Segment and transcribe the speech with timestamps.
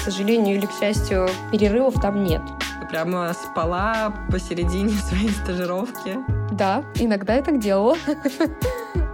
[0.00, 2.40] сожалению или к счастью, перерывов там нет.
[2.80, 6.16] Ты прямо спала посередине своей стажировки?
[6.52, 7.96] Да, иногда я так делала.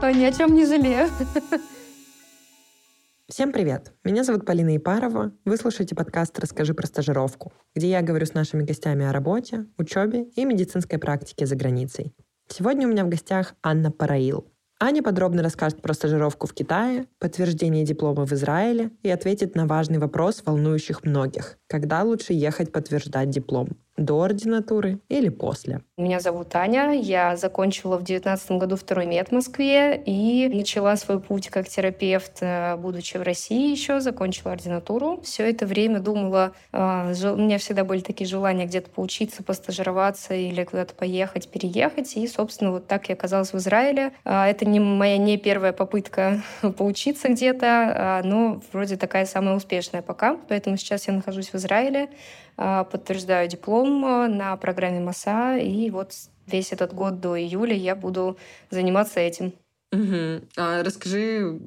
[0.02, 1.08] Ни о чем не жалею.
[3.28, 3.92] Всем привет!
[4.04, 5.32] Меня зовут Полина Ипарова.
[5.44, 10.24] Вы слушаете подкаст «Расскажи про стажировку», где я говорю с нашими гостями о работе, учебе
[10.36, 12.14] и медицинской практике за границей.
[12.46, 14.46] Сегодня у меня в гостях Анна Параил,
[14.78, 19.98] Аня подробно расскажет про стажировку в Китае, подтверждение диплома в Израиле и ответит на важный
[19.98, 21.58] вопрос, волнующих многих.
[21.66, 23.70] Когда лучше ехать подтверждать диплом?
[23.96, 25.80] До ординатуры или после.
[25.96, 31.20] Меня зовут Аня, я закончила в 2019 году второй мед в Москве и начала свой
[31.20, 35.20] путь как терапевт, э, будучи в России еще, закончила ординатуру.
[35.22, 40.64] Все это время думала, э, у меня всегда были такие желания где-то поучиться, постажироваться или
[40.64, 42.16] куда-то поехать, переехать.
[42.16, 44.12] И, собственно, вот так я оказалась в Израиле.
[44.24, 46.42] Э, это не моя не первая попытка
[46.76, 50.36] поучиться где-то, но вроде такая самая успешная пока.
[50.48, 52.10] Поэтому сейчас я нахожусь в Израиле.
[52.56, 56.12] А, подтверждаю диплом а, на программе МАСА, и вот
[56.46, 58.38] весь этот год до июля я буду
[58.70, 59.52] заниматься этим.
[59.96, 60.48] Угу.
[60.56, 61.58] А расскажи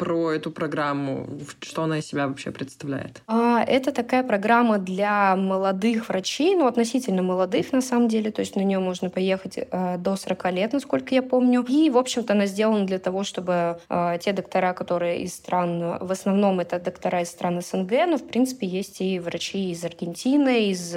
[0.00, 1.26] про эту программу?
[1.60, 3.22] Что она из себя вообще представляет?
[3.26, 8.30] А, это такая программа для молодых врачей, ну, относительно молодых, на самом деле.
[8.30, 11.62] То есть на нее можно поехать э, до 40 лет, насколько я помню.
[11.68, 16.10] И, в общем-то, она сделана для того, чтобы э, те доктора, которые из стран, в
[16.10, 20.96] основном это доктора из стран СНГ, но, в принципе, есть и врачи из Аргентины, из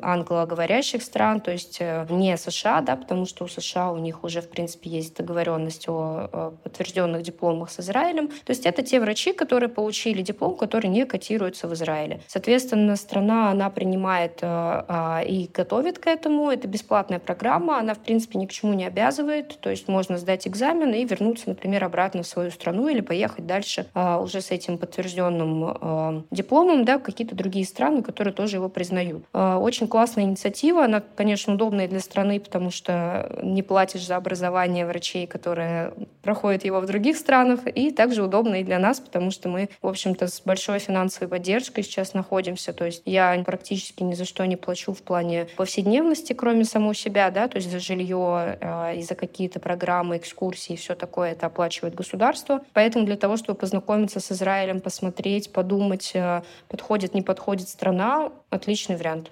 [0.00, 4.40] англоговорящих стран, то есть э, не США, да, потому что у США у них уже,
[4.40, 6.23] в принципе, есть договоренность о
[6.62, 8.28] подтвержденных дипломах с Израилем.
[8.28, 12.20] То есть это те врачи, которые получили диплом, который не котируется в Израиле.
[12.26, 16.50] Соответственно, страна, она принимает э, э, и готовит к этому.
[16.50, 19.58] Это бесплатная программа, она, в принципе, ни к чему не обязывает.
[19.60, 23.86] То есть можно сдать экзамен и вернуться, например, обратно в свою страну или поехать дальше
[23.94, 28.68] э, уже с этим подтвержденным э, дипломом да, в какие-то другие страны, которые тоже его
[28.68, 29.24] признают.
[29.32, 30.84] Э, очень классная инициатива.
[30.84, 35.92] Она, конечно, удобная для страны, потому что не платишь за образование врачей, которые
[36.22, 39.86] проходят его в других странах, и также удобно и для нас, потому что мы, в
[39.86, 42.72] общем-то, с большой финансовой поддержкой сейчас находимся.
[42.72, 47.30] То есть я практически ни за что не плачу в плане повседневности, кроме самого себя,
[47.30, 51.46] да, то есть за жилье э, и за какие-то программы, экскурсии и все такое это
[51.46, 52.62] оплачивает государство.
[52.72, 58.96] Поэтому для того, чтобы познакомиться с Израилем, посмотреть, подумать, э, подходит, не подходит страна, отличный
[58.96, 59.30] вариант.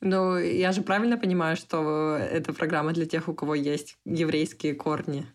[0.00, 5.26] Ну, я же правильно понимаю, что эта программа для тех, у кого есть еврейские корни?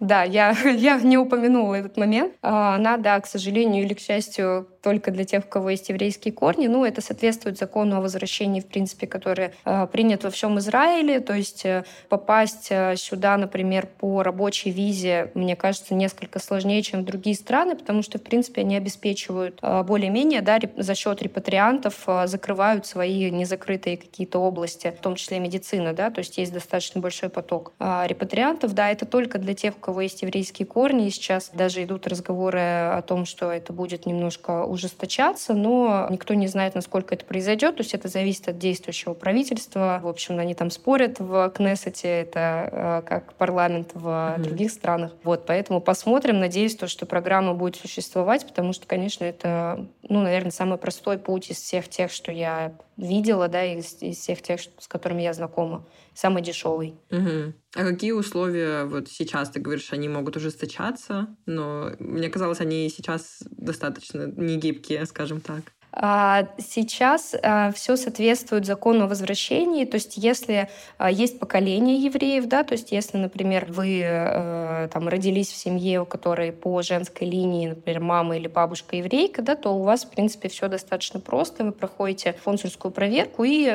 [0.00, 2.34] Да, я, я не упомянула этот момент.
[2.42, 6.32] А, она, да, к сожалению или к счастью, только для тех, у кого есть еврейские
[6.32, 6.66] корни.
[6.66, 11.20] Ну, это соответствует закону о возвращении, в принципе, который э, принят во всем Израиле.
[11.20, 17.02] То есть э, попасть э, сюда, например, по рабочей визе, мне кажется, несколько сложнее, чем
[17.02, 22.06] в другие страны, потому что, в принципе, они обеспечивают э, более-менее, да, за счет репатриантов
[22.24, 27.28] закрывают свои незакрытые какие-то области, в том числе медицина, да, то есть есть достаточно большой
[27.28, 28.72] поток репатриантов.
[28.74, 31.06] Да, это только для тех, у кого есть еврейские корни.
[31.06, 36.46] И сейчас даже идут разговоры о том, что это будет немножко ужесточаться, но никто не
[36.46, 37.76] знает, насколько это произойдет.
[37.76, 40.00] То есть это зависит от действующего правительства.
[40.02, 44.42] В общем, они там спорят в Кнессете, это э, как парламент в mm-hmm.
[44.42, 45.12] других странах.
[45.24, 46.38] Вот, поэтому посмотрим.
[46.38, 51.50] Надеюсь, то, что программа будет существовать, потому что, конечно, это, ну, наверное, самый простой путь
[51.50, 55.86] из всех тех, что я видела, да, из, из всех тех, с которыми я знакома.
[56.14, 56.94] Самый дешевый.
[57.10, 57.54] Угу.
[57.76, 63.42] А какие условия вот сейчас, ты говоришь, они могут ужесточаться, но мне казалось, они сейчас
[63.50, 65.72] достаточно негибкие, скажем так.
[65.92, 70.68] А, сейчас а, все соответствует закону о возвращении, то есть если
[70.98, 76.02] а, есть поколение евреев, да, то есть если, например, вы э, там родились в семье,
[76.02, 80.10] у которой по женской линии, например, мама или бабушка еврейка, да, то у вас, в
[80.10, 83.66] принципе, все достаточно просто, вы проходите консульскую проверку и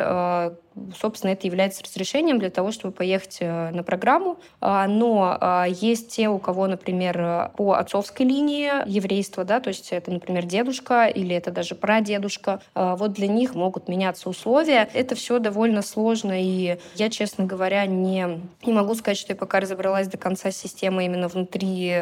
[1.00, 4.38] собственно, это является разрешением для того, чтобы поехать э, на программу.
[4.60, 10.46] Но есть те, у кого, например, по отцовской линии еврейства, да, то есть это, например,
[10.46, 12.05] дедушка или это даже прадедушка,
[12.74, 14.90] а, вот для них могут меняться условия.
[14.94, 19.60] Это все довольно сложно, и я, честно говоря, не, не могу сказать, что я пока
[19.60, 21.94] разобралась до конца с системой именно внутри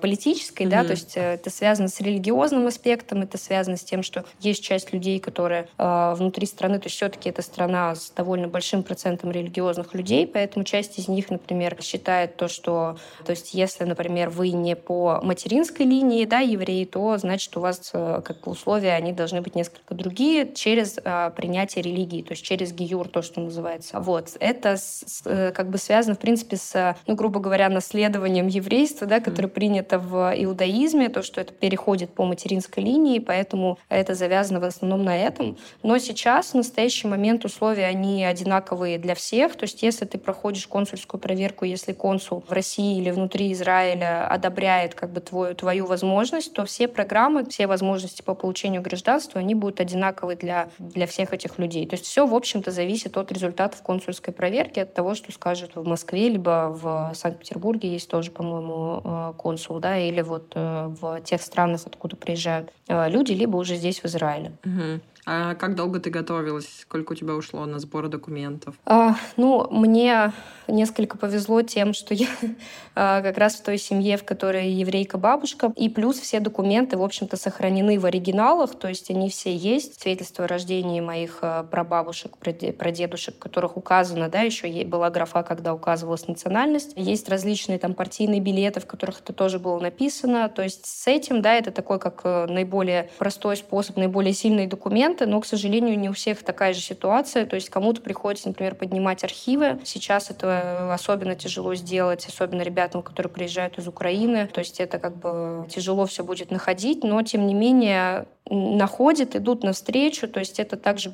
[0.00, 0.70] политической, mm-hmm.
[0.70, 4.62] да, то есть э, это связано с религиозным аспектом, это связано с тем, что есть
[4.62, 9.30] часть людей, которые внутри страны, то есть все-таки это страна с с довольно большим процентом
[9.30, 14.50] религиозных людей, поэтому часть из них, например, считает то, что, то есть, если, например, вы
[14.50, 19.35] не по материнской линии, да, евреи, то значит у вас э, как условия они должны
[19.42, 24.00] быть несколько другие через а, принятие религии, то есть через гиюр, то, что называется.
[24.00, 29.06] Вот это с, э, как бы связано, в принципе, с, ну, грубо говоря, наследованием еврейства,
[29.06, 29.52] да, которое mm.
[29.52, 35.04] принято в иудаизме, то, что это переходит по материнской линии, поэтому это завязано в основном
[35.04, 35.56] на этом.
[35.82, 39.56] Но сейчас, в настоящий момент, условия, они одинаковые для всех.
[39.56, 44.94] То есть если ты проходишь консульскую проверку, если консул в России или внутри Израиля одобряет
[44.94, 49.80] как бы твою, твою возможность, то все программы, все возможности по получению гражданства, они будут
[49.80, 51.86] одинаковые для, для всех этих людей.
[51.86, 55.84] То есть все, в общем-то, зависит от результатов консульской проверки, от того, что скажут в
[55.84, 61.42] Москве, либо в Санкт-Петербурге есть тоже, по-моему, э, консул, да, или вот э, в тех
[61.42, 64.52] странах, откуда приезжают э, люди, либо уже здесь, в Израиле.
[64.64, 65.00] Угу.
[65.28, 66.68] А как долго ты готовилась?
[66.82, 68.76] Сколько у тебя ушло на сбор документов?
[68.84, 70.32] А, ну, мне
[70.68, 72.28] несколько повезло тем, что я
[72.94, 77.36] а, как раз в той семье, в которой еврейка-бабушка, и плюс все документы, в общем-то,
[77.36, 80.00] сохранены в оригиналах, то есть они все есть.
[80.00, 86.28] Свидетельство о рождении моих а, прабабушек, прадедушек, которых указано, да, еще была графа, когда указывалась
[86.28, 86.92] национальность.
[86.94, 90.48] Есть различные там партийные билеты, в которых это тоже было написано.
[90.48, 95.15] То есть с этим, да, это такой как э, наиболее простой способ, наиболее сильный документ,
[95.16, 97.46] документы, но, к сожалению, не у всех такая же ситуация.
[97.46, 99.78] То есть кому-то приходится, например, поднимать архивы.
[99.84, 104.46] Сейчас это особенно тяжело сделать, особенно ребятам, которые приезжают из Украины.
[104.46, 109.64] То есть это как бы тяжело все будет находить, но, тем не менее, находят, идут
[109.64, 111.10] навстречу, то есть это также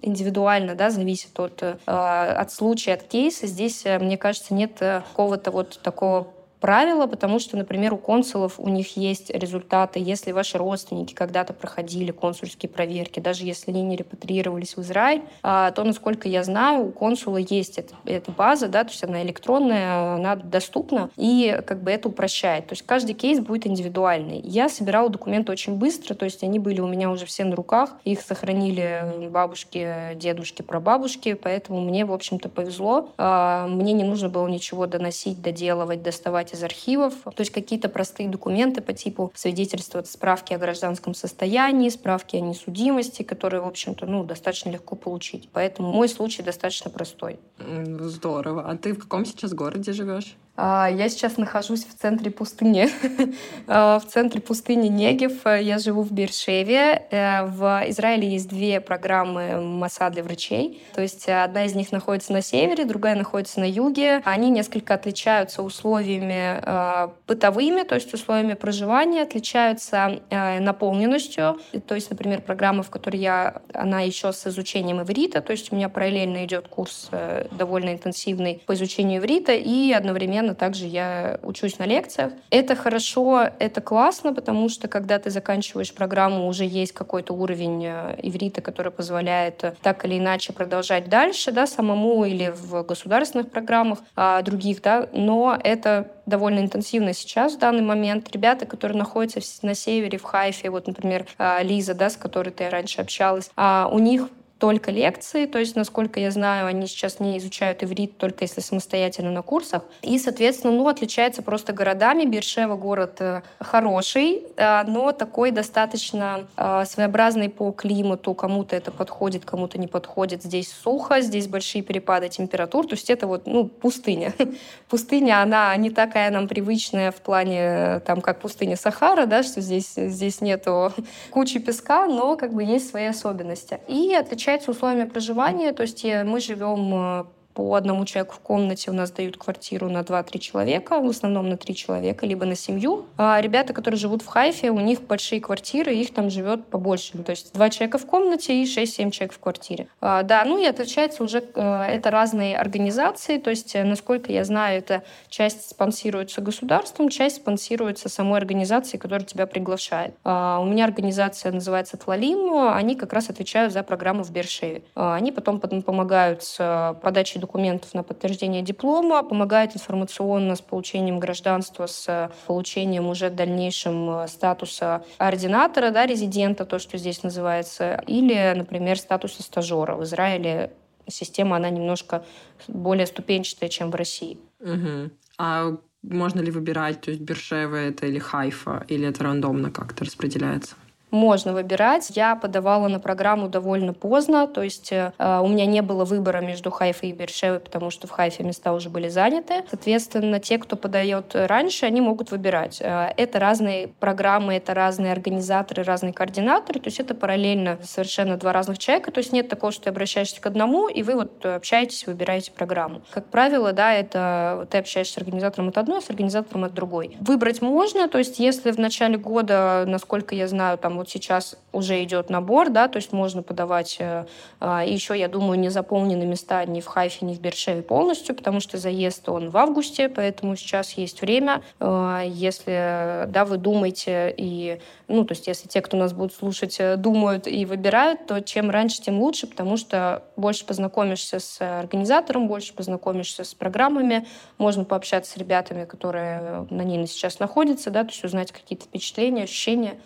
[0.00, 3.46] индивидуально, да, зависит от, э, от случая, от кейса.
[3.46, 6.28] Здесь, э, мне кажется, нет э, какого-то вот такого
[6.60, 12.10] правило, потому что, например, у консулов у них есть результаты, если ваши родственники когда-то проходили
[12.10, 16.90] консульские проверки, даже если они не репатриировались в Израиль, а, то, насколько я знаю, у
[16.90, 21.90] консула есть эта, эта база, да, то есть она электронная, она доступна, и как бы
[21.90, 22.66] это упрощает.
[22.66, 24.40] То есть каждый кейс будет индивидуальный.
[24.40, 27.96] Я собирала документы очень быстро, то есть они были у меня уже все на руках,
[28.04, 33.10] их сохранили бабушки, дедушки, прабабушки, поэтому мне, в общем-то, повезло.
[33.18, 37.14] А, мне не нужно было ничего доносить, доделывать, доставать доставать из архивов.
[37.24, 43.22] То есть какие-то простые документы по типу свидетельства, справки о гражданском состоянии, справки о несудимости,
[43.22, 45.48] которые, в общем-то, ну, достаточно легко получить.
[45.52, 47.38] Поэтому мой случай достаточно простой.
[47.58, 48.70] Здорово.
[48.70, 50.36] А ты в каком сейчас городе живешь?
[50.56, 52.88] А, я сейчас нахожусь в центре пустыни.
[53.68, 55.44] А, в центре пустыни Негев.
[55.44, 57.06] Я живу в Бершеве.
[57.10, 60.82] Э, в Израиле есть две программы МАСА для врачей.
[60.94, 64.22] То есть одна из них находится на севере, другая находится на юге.
[64.24, 71.58] Они несколько отличаются условиями э, бытовыми, то есть условиями проживания, отличаются э, наполненностью.
[71.86, 75.76] То есть, например, программа, в которой я, она еще с изучением иврита, то есть у
[75.76, 77.10] меня параллельно идет курс
[77.50, 82.32] довольно интенсивный по изучению иврита, и одновременно постоянно также я учусь на лекциях.
[82.50, 88.18] Это хорошо, это классно, потому что когда ты заканчиваешь программу, уже есть какой-то уровень э,
[88.22, 93.98] иврита, который позволяет э, так или иначе продолжать дальше, да, самому или в государственных программах
[94.14, 98.28] а, других, да, но это довольно интенсивно сейчас в данный момент.
[98.32, 102.68] Ребята, которые находятся на севере, в Хайфе, вот, например, а, Лиза, да, с которой ты
[102.68, 104.28] раньше общалась, а у них
[104.58, 109.30] только лекции, то есть, насколько я знаю, они сейчас не изучают иврит только если самостоятельно
[109.30, 109.84] на курсах.
[110.00, 112.24] И, соответственно, ну, отличается просто городами.
[112.24, 118.32] Бершева город э, хороший, э, но такой достаточно э, своеобразный по климату.
[118.32, 120.42] Кому-то это подходит, кому-то не подходит.
[120.42, 124.32] Здесь сухо, здесь большие перепады температур, то есть это вот, ну, пустыня.
[124.88, 129.92] пустыня, она не такая нам привычная в плане, там, как пустыня Сахара, да, что здесь,
[129.96, 130.92] здесь нету
[131.30, 133.80] кучи песка, но как бы есть свои особенности.
[133.86, 135.72] И отличается отличается условиями проживания.
[135.72, 137.24] То есть э, мы живем э,
[137.56, 141.56] по одному человеку в комнате у нас дают квартиру на 2-3 человека, в основном на
[141.56, 143.06] 3 человека, либо на семью.
[143.16, 147.16] А ребята, которые живут в Хайфе, у них большие квартиры, их там живет побольше.
[147.16, 149.88] То есть 2 человека в комнате и 6-7 человек в квартире.
[150.02, 154.44] А, да, ну и отличается уже, э, это разные организации, то есть, э, насколько я
[154.44, 160.14] знаю, это часть спонсируется государством, часть спонсируется самой организацией, которая тебя приглашает.
[160.24, 164.82] А, у меня организация называется Тлалим, они как раз отвечают за программу в Бершеве.
[164.94, 171.86] А, они потом помогают с подачей документов на подтверждение диплома, помогает информационно с получением гражданства,
[171.86, 178.98] с получением уже дальнейшим э, статуса ординатора, да, резидента, то, что здесь называется, или, например,
[178.98, 179.94] статуса стажера.
[179.94, 180.72] В Израиле
[181.08, 182.24] система, она немножко
[182.68, 184.38] более ступенчатая, чем в России.
[184.60, 185.10] Угу.
[185.38, 190.74] А можно ли выбирать, то есть Бершева это или Хайфа, или это рандомно как-то распределяется?
[191.10, 192.10] Можно выбирать.
[192.14, 196.70] Я подавала на программу довольно поздно, то есть э, у меня не было выбора между
[196.70, 199.64] Хайфой и Бершевой, потому что в Хайфе места уже были заняты.
[199.70, 202.80] Соответственно, те, кто подает раньше, они могут выбирать.
[202.80, 208.52] Э, это разные программы, это разные организаторы, разные координаторы, то есть это параллельно совершенно два
[208.52, 212.06] разных человека, то есть нет такого, что ты обращаешься к одному, и вы вот общаетесь,
[212.06, 213.02] выбираете программу.
[213.10, 217.16] Как правило, да, это ты общаешься с организатором от одной, а с организатором от другой.
[217.20, 222.02] Выбрать можно, то есть если в начале года, насколько я знаю, там вот сейчас уже
[222.02, 223.96] идет набор, да, то есть можно подавать.
[224.00, 224.26] Э,
[224.60, 228.60] а, еще, я думаю, не заполнены места ни в Хайфе, ни в Бершеве полностью, потому
[228.60, 231.62] что заезд он в августе, поэтому сейчас есть время.
[231.80, 236.76] Э, если, да, вы думаете и, ну, то есть если те, кто нас будут слушать,
[236.78, 242.48] э, думают и выбирают, то чем раньше, тем лучше, потому что больше познакомишься с организатором,
[242.48, 244.26] больше познакомишься с программами,
[244.58, 249.44] можно пообщаться с ребятами, которые на ней сейчас находятся, да, то есть узнать какие-то впечатления,
[249.44, 249.98] ощущения.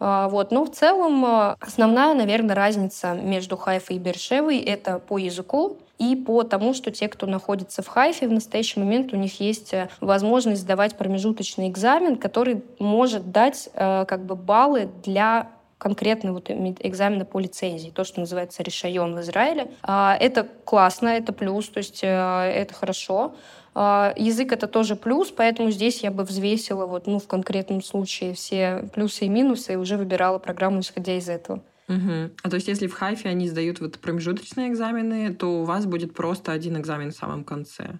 [0.00, 0.50] А, вот.
[0.50, 6.16] Но в целом а, основная, наверное, разница между Хайфой и Бершевой— это по языку и
[6.16, 9.88] по тому, что те, кто находится в Хайфе в настоящий момент, у них есть э,
[10.00, 17.24] возможность сдавать промежуточный экзамен, который может дать э, как бы баллы для конкретно вот экзамена
[17.24, 19.70] по лицензии, то, что называется решайон в Израиле.
[19.82, 23.34] А, это классно, это плюс, то есть э, это хорошо.
[23.74, 28.34] А, язык это тоже плюс, поэтому здесь я бы взвесила вот, ну, в конкретном случае
[28.34, 31.62] все плюсы и минусы и уже выбирала программу, исходя из этого.
[31.88, 32.30] Угу.
[32.42, 36.14] А то есть, если в Хайфе они сдают вот промежуточные экзамены, то у вас будет
[36.14, 37.98] просто один экзамен в самом конце.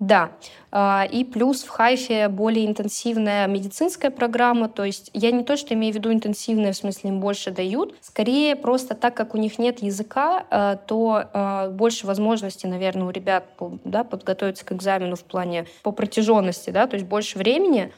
[0.00, 0.32] Да,
[0.72, 5.74] а, и плюс в Хайфе более интенсивная медицинская программа, то есть я не то, что
[5.74, 9.58] имею в виду интенсивная, в смысле им больше дают, скорее просто так как у них
[9.58, 13.44] нет языка, а, то а, больше возможностей, наверное, у ребят
[13.84, 17.92] да, подготовиться к экзамену в плане по протяженности, да, то есть больше времени,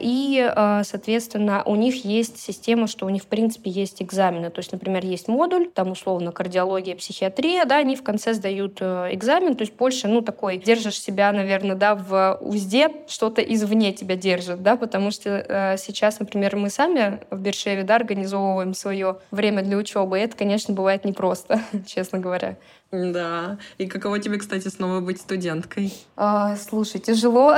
[0.00, 0.52] и,
[0.84, 5.04] соответственно, у них есть система, что у них, в принципе, есть экзамены, то есть, например,
[5.04, 9.74] есть модуль, там, условно, кардиология, психиатрия, да, они в конце сдают э, экзамен, то есть
[9.74, 14.76] больше, ну, такой, держишь себя, наверное, наверное, да, в узде что-то извне тебя держит, да,
[14.76, 20.18] потому что э, сейчас, например, мы сами в Бершеве, да, организовываем свое время для учебы,
[20.18, 22.56] и это, конечно, бывает непросто, честно говоря.
[22.90, 23.58] Да.
[23.76, 25.92] И каково тебе, кстати, снова быть студенткой?
[26.16, 27.54] А, слушай, тяжело.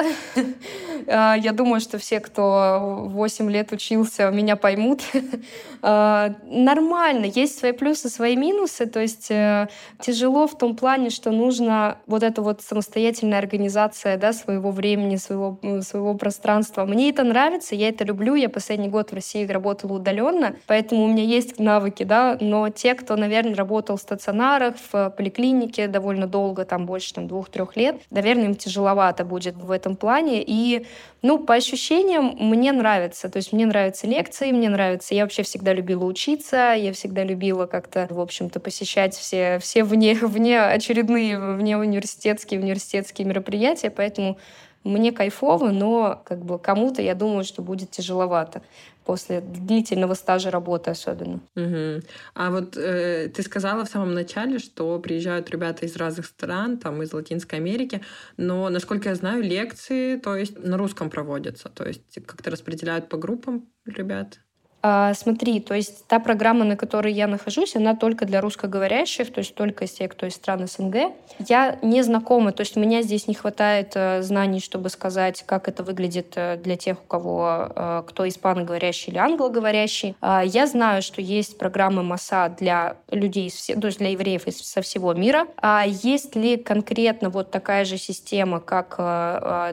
[1.07, 5.03] а, я думаю, что все, кто 8 лет учился, меня поймут.
[5.83, 7.27] а, нормально.
[7.27, 8.87] Есть свои плюсы, свои минусы.
[8.87, 9.69] То есть э,
[10.01, 15.61] тяжело в том плане, что нужно вот эта вот самостоятельная организация да, своего времени, своего,
[15.83, 16.85] своего пространства.
[16.85, 18.35] Мне это нравится, я это люблю.
[18.35, 22.97] Я последний год в России работала удаленно, поэтому у меня есть навыки, да, но те,
[22.97, 28.47] кто, наверное, работал в стационарах, в поликлинике довольно долго, там больше там, двух-трех лет, наверное,
[28.47, 30.43] им тяжеловато будет в этом плане.
[30.43, 30.87] И,
[31.21, 33.29] ну, по ощущениям, мне нравится.
[33.29, 35.15] То есть мне нравятся лекции, мне нравится.
[35.15, 40.15] Я вообще всегда любила учиться, я всегда любила как-то, в общем-то, посещать все, все вне,
[40.23, 44.39] вне очередные, вне университетские, университетские мероприятия, поэтому
[44.85, 48.63] мне кайфово, но как бы кому-то, я думаю, что будет тяжеловато
[49.05, 51.41] после длительного стажа работы особенно.
[51.57, 52.03] Угу.
[52.35, 57.03] А вот э, ты сказала в самом начале, что приезжают ребята из разных стран, там
[57.03, 58.03] из Латинской Америки,
[58.37, 63.17] но, насколько я знаю, лекции, то есть на русском проводятся, то есть как-то распределяют по
[63.17, 64.39] группам ребят?
[64.83, 69.41] А, смотри, то есть та программа, на которой я нахожусь, она только для русскоговорящих, то
[69.41, 71.13] есть только из тех, кто из стран СНГ.
[71.39, 75.69] Я не знакома, то есть у меня здесь не хватает э, знаний, чтобы сказать, как
[75.69, 80.17] это выглядит э, для тех, у кого э, кто испаноговорящий или англоговорящий.
[80.23, 84.81] Э, я знаю, что есть программы МАСА для людей, то есть для евреев из, со
[84.81, 85.47] всего мира.
[85.61, 88.97] А есть ли конкретно вот такая же система, как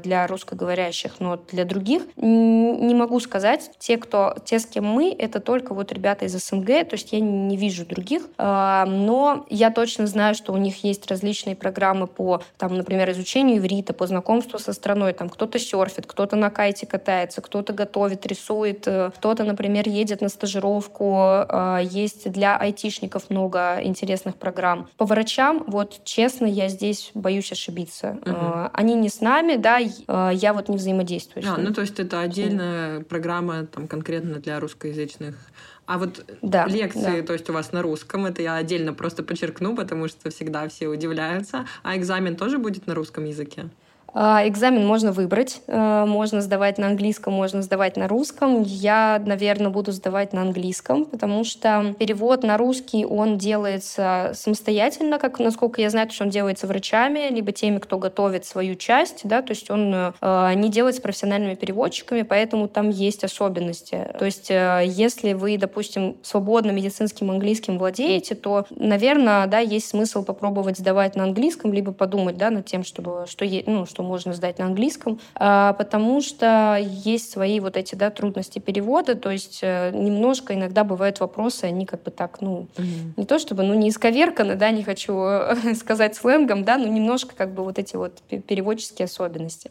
[0.04, 3.72] для русскоговорящих, но для других, не могу сказать.
[3.80, 7.20] Те, кто, те, с кем мы— это только вот ребята из СНГ, то есть я
[7.20, 12.42] не вижу других, а, но я точно знаю, что у них есть различные программы по,
[12.58, 17.42] там, например, изучению иврита, по знакомству со страной, там кто-то серфит, кто-то на кайте катается,
[17.42, 24.36] кто-то готовит, рисует, э, кто-то, например, едет на стажировку, а, есть для айтишников много интересных
[24.36, 24.90] программ.
[24.98, 28.18] По врачам, вот честно, я здесь боюсь ошибиться.
[28.26, 28.70] Угу.
[28.74, 29.78] Они не с нами, да,
[30.32, 31.46] я вот не взаимодействую.
[31.48, 35.36] А, ну то есть это отдельная программа там конкретно для русской русскоязычных.
[35.86, 37.28] А вот да, лекции, да.
[37.28, 40.88] то есть у вас на русском, это я отдельно просто подчеркну, потому что всегда все
[40.88, 41.66] удивляются.
[41.84, 43.70] А экзамен тоже будет на русском языке?
[44.14, 45.62] А, экзамен можно выбрать.
[45.68, 48.64] А, можно сдавать на английском, можно сдавать на русском.
[48.64, 55.40] Я, наверное, буду сдавать на английском, потому что перевод на русский, он делается самостоятельно, как,
[55.40, 59.52] насколько я знаю, что он делается врачами, либо теми, кто готовит свою часть, да, то
[59.52, 64.10] есть он э, не делается профессиональными переводчиками, поэтому там есть особенности.
[64.18, 70.24] То есть э, если вы, допустим, свободно медицинским английским владеете, то, наверное, да, есть смысл
[70.24, 74.60] попробовать сдавать на английском, либо подумать, да, над тем, чтобы, что, ну, что можно сдать
[74.60, 79.92] на английском, а, потому что есть свои вот эти да, трудности перевода, то есть э,
[79.94, 82.86] немножко иногда бывают вопросы, они как бы так, ну, угу.
[83.18, 85.14] не то чтобы, ну, не исковерканы, да, не хочу
[85.76, 89.70] сказать сленгом, да, но немножко как бы вот эти вот переводческие особенности.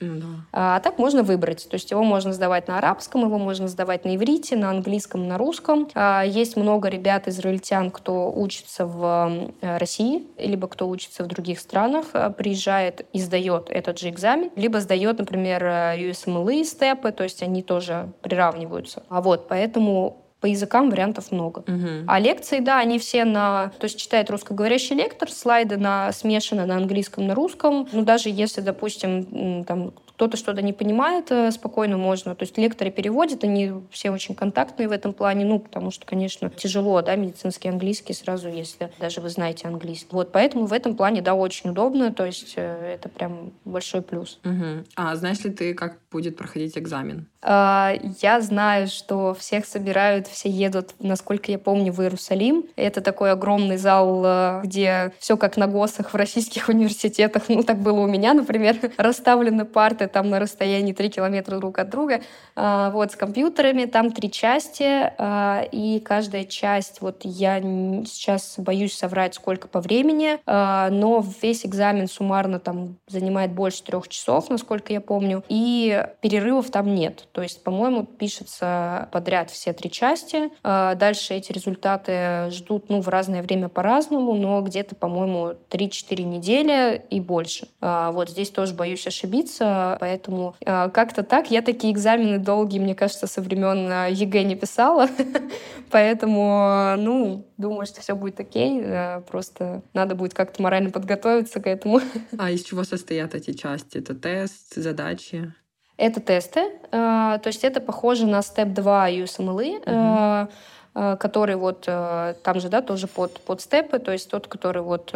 [0.52, 4.04] А, а так можно выбрать, то есть его можно сдавать на арабском, его можно сдавать
[4.04, 5.88] на иврите, на английском, на русском.
[5.95, 12.06] А, есть много ребят, израильтян, кто учится в России, либо кто учится в других странах,
[12.37, 18.08] приезжает и сдает этот же экзамен, либо сдает, например, USMLE степы, то есть они тоже
[18.23, 19.02] приравниваются.
[19.08, 21.61] А вот, поэтому по языкам вариантов много.
[21.61, 22.04] Угу.
[22.06, 23.73] А лекции, да, они все на...
[23.78, 27.88] То есть читает русскоговорящий лектор, слайды на смешаны на английском, на русском.
[27.92, 32.35] Ну, даже если, допустим, там кто-то что-то не понимает, э, спокойно можно.
[32.35, 36.49] То есть лекторы переводят, они все очень контактные в этом плане, ну, потому что, конечно,
[36.49, 40.08] тяжело, да, медицинский английский сразу, если даже вы знаете английский.
[40.12, 44.40] Вот, поэтому в этом плане, да, очень удобно, то есть э, это прям большой плюс.
[44.42, 44.87] Угу.
[44.96, 47.26] А знаешь ли ты, как будет проходить экзамен?
[47.42, 52.64] А, я знаю, что всех собирают, все едут, насколько я помню, в Иерусалим.
[52.75, 57.44] Это такой огромный зал, э, где все как на ГОСах в российских университетах.
[57.49, 58.76] Ну, так было у меня, например.
[58.96, 62.20] Расставлены парты там на расстоянии 3 километра друг от друга.
[62.54, 63.84] А, вот, с компьютерами.
[63.84, 65.12] Там три части.
[65.18, 72.08] А, и каждая часть, вот я сейчас боюсь соврать, сколько по времени, но весь экзамен
[72.08, 75.44] суммарно там занимает больше трех часов, насколько я помню.
[75.48, 77.28] И перерывов там нет.
[77.32, 80.50] То есть, по-моему, пишется подряд все три части.
[80.62, 87.02] А, дальше эти результаты ждут ну, в разное время по-разному, но где-то, по-моему, 3-4 недели
[87.10, 87.68] и больше.
[87.80, 91.50] А, вот здесь тоже боюсь ошибиться, поэтому а, как-то так.
[91.50, 95.08] Я такие экзамены долгие, мне кажется, со времен ЕГЭ не писала,
[95.90, 98.82] поэтому, ну, думаю, что все будет окей,
[99.28, 102.00] просто надо будет как-то морально подготовиться к этому.
[102.38, 103.98] А из чего состоят эти части?
[103.98, 105.52] Это тест, задачи?
[105.96, 111.16] Это тесты, э, то есть это похоже на Step 2 USMLE, uh-huh.
[111.16, 115.14] который вот там же, да, тоже под, под степы, то есть тот, который вот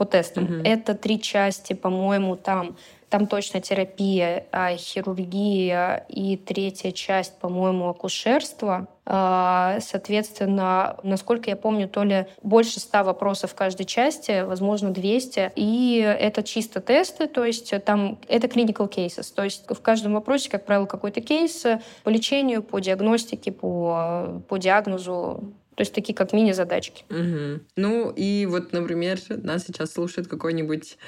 [0.00, 0.44] по тестам.
[0.44, 0.62] Uh-huh.
[0.64, 2.74] Это три части, по-моему, там
[3.10, 8.86] там точно терапия, а, хирургия и третья часть, по-моему, акушерство.
[9.04, 15.52] А, соответственно, насколько я помню, то ли больше ста вопросов в каждой части, возможно, 200.
[15.56, 19.34] И это чисто тесты, то есть там это clinical cases.
[19.34, 21.66] То есть в каждом вопросе, как правило, какой-то кейс
[22.04, 27.04] по лечению, по диагностике, по, по диагнозу то есть такие как мини-задачки.
[27.08, 27.62] Угу.
[27.76, 30.98] Ну и вот, например, нас сейчас слушает какой-нибудь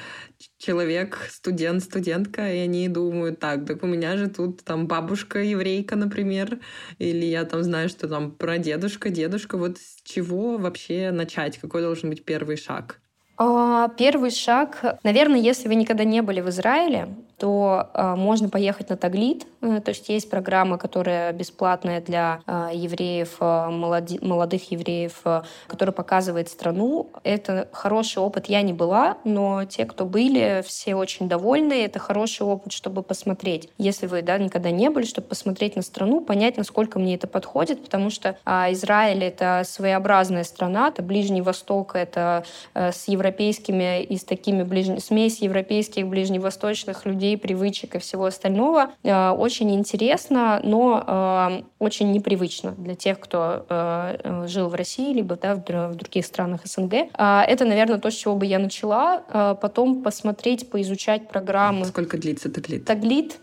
[0.56, 5.94] человек, студент, студентка, и они думают, так, так у меня же тут там бабушка еврейка,
[5.94, 6.58] например,
[6.98, 9.58] или я там знаю, что там про дедушка, дедушка.
[9.58, 11.58] Вот с чего вообще начать?
[11.58, 12.98] Какой должен быть первый шаг?
[13.36, 17.08] А, первый шаг, наверное, если вы никогда не были в Израиле,
[17.42, 19.48] то э, можно поехать на Таглит.
[19.62, 25.24] Э, то есть есть программа, которая бесплатная для э, евреев, молоди, молодых евреев,
[25.66, 27.10] которая показывает страну.
[27.24, 28.46] Это хороший опыт.
[28.46, 31.72] Я не была, но те, кто были, все очень довольны.
[31.84, 33.70] Это хороший опыт, чтобы посмотреть.
[33.76, 37.82] Если вы да, никогда не были, чтобы посмотреть на страну, понять, насколько мне это подходит,
[37.82, 44.22] потому что Израиль— это своеобразная страна, это Ближний Восток, это э, с европейскими и с
[44.22, 45.00] такими ближне...
[45.00, 48.92] смесь европейских, ближневосточных людей, людей, привычек и всего остального.
[49.02, 55.36] Э, очень интересно, но э, очень непривычно для тех, кто э, жил в России, либо
[55.36, 56.94] да, в других странах СНГ.
[57.14, 59.56] Это, наверное, то, с чего бы я начала.
[59.60, 61.84] Потом посмотреть, поизучать программы.
[61.86, 62.84] Сколько длится таглит?
[62.84, 63.38] Таглит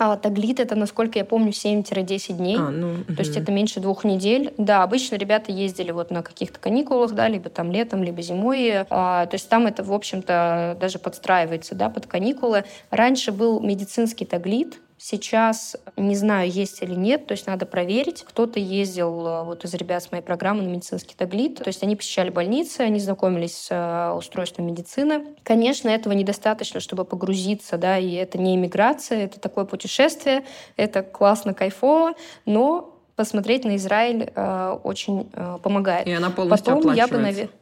[0.00, 2.56] а таглит это, насколько я помню, 7-10 дней.
[2.58, 3.14] А, ну, угу.
[3.14, 4.54] То есть это меньше двух недель.
[4.56, 8.86] Да, обычно ребята ездили вот на каких-то каникулах, да, либо там летом, либо зимой.
[8.88, 12.64] А, то есть там это, в общем-то, даже подстраивается, да, под каникулы.
[12.90, 18.22] Раньше был медицинский таглит, Сейчас не знаю, есть или нет, то есть надо проверить.
[18.22, 21.96] Кто-то ездил э, вот из ребят с моей программы на медицинский таглит, то есть они
[21.96, 25.28] посещали больницы, они знакомились с э, устройством медицины.
[25.42, 30.44] Конечно, этого недостаточно, чтобы погрузиться, да, и это не иммиграция, это такое путешествие,
[30.76, 32.12] это классно, кайфово,
[32.44, 36.08] но посмотреть на Израиль э, очень э, помогает.
[36.08, 37.54] И она полностью Потом я бы, наверное...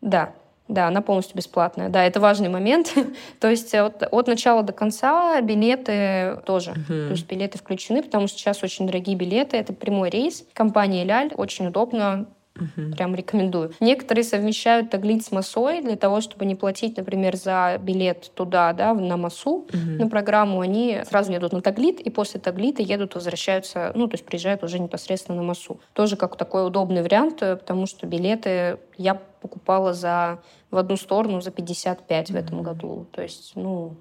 [0.00, 0.32] Да,
[0.68, 1.88] Да, она полностью бесплатная.
[1.88, 2.92] Да, это важный момент.
[3.40, 6.72] То есть от, от начала до конца билеты тоже.
[6.72, 7.06] Uh-huh.
[7.06, 9.56] То есть билеты включены, потому что сейчас очень дорогие билеты.
[9.56, 10.44] Это прямой рейс.
[10.52, 12.26] Компания «Ляль» очень удобно.
[12.56, 12.94] Угу.
[12.96, 13.72] Прям рекомендую.
[13.80, 18.94] Некоторые совмещают таглит с массой для того, чтобы не платить, например, за билет туда, да,
[18.94, 19.68] на массу, угу.
[19.72, 20.60] на программу.
[20.60, 24.78] Они сразу едут на таглит, и после таглита едут, возвращаются, ну, то есть приезжают уже
[24.78, 25.80] непосредственно на массу.
[25.92, 30.40] Тоже как такой удобный вариант, э, потому что билеты я покупала за
[30.70, 32.38] в одну сторону за 55 угу.
[32.38, 33.06] в этом году.
[33.12, 33.96] То есть, ну,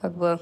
[0.00, 0.40] как бы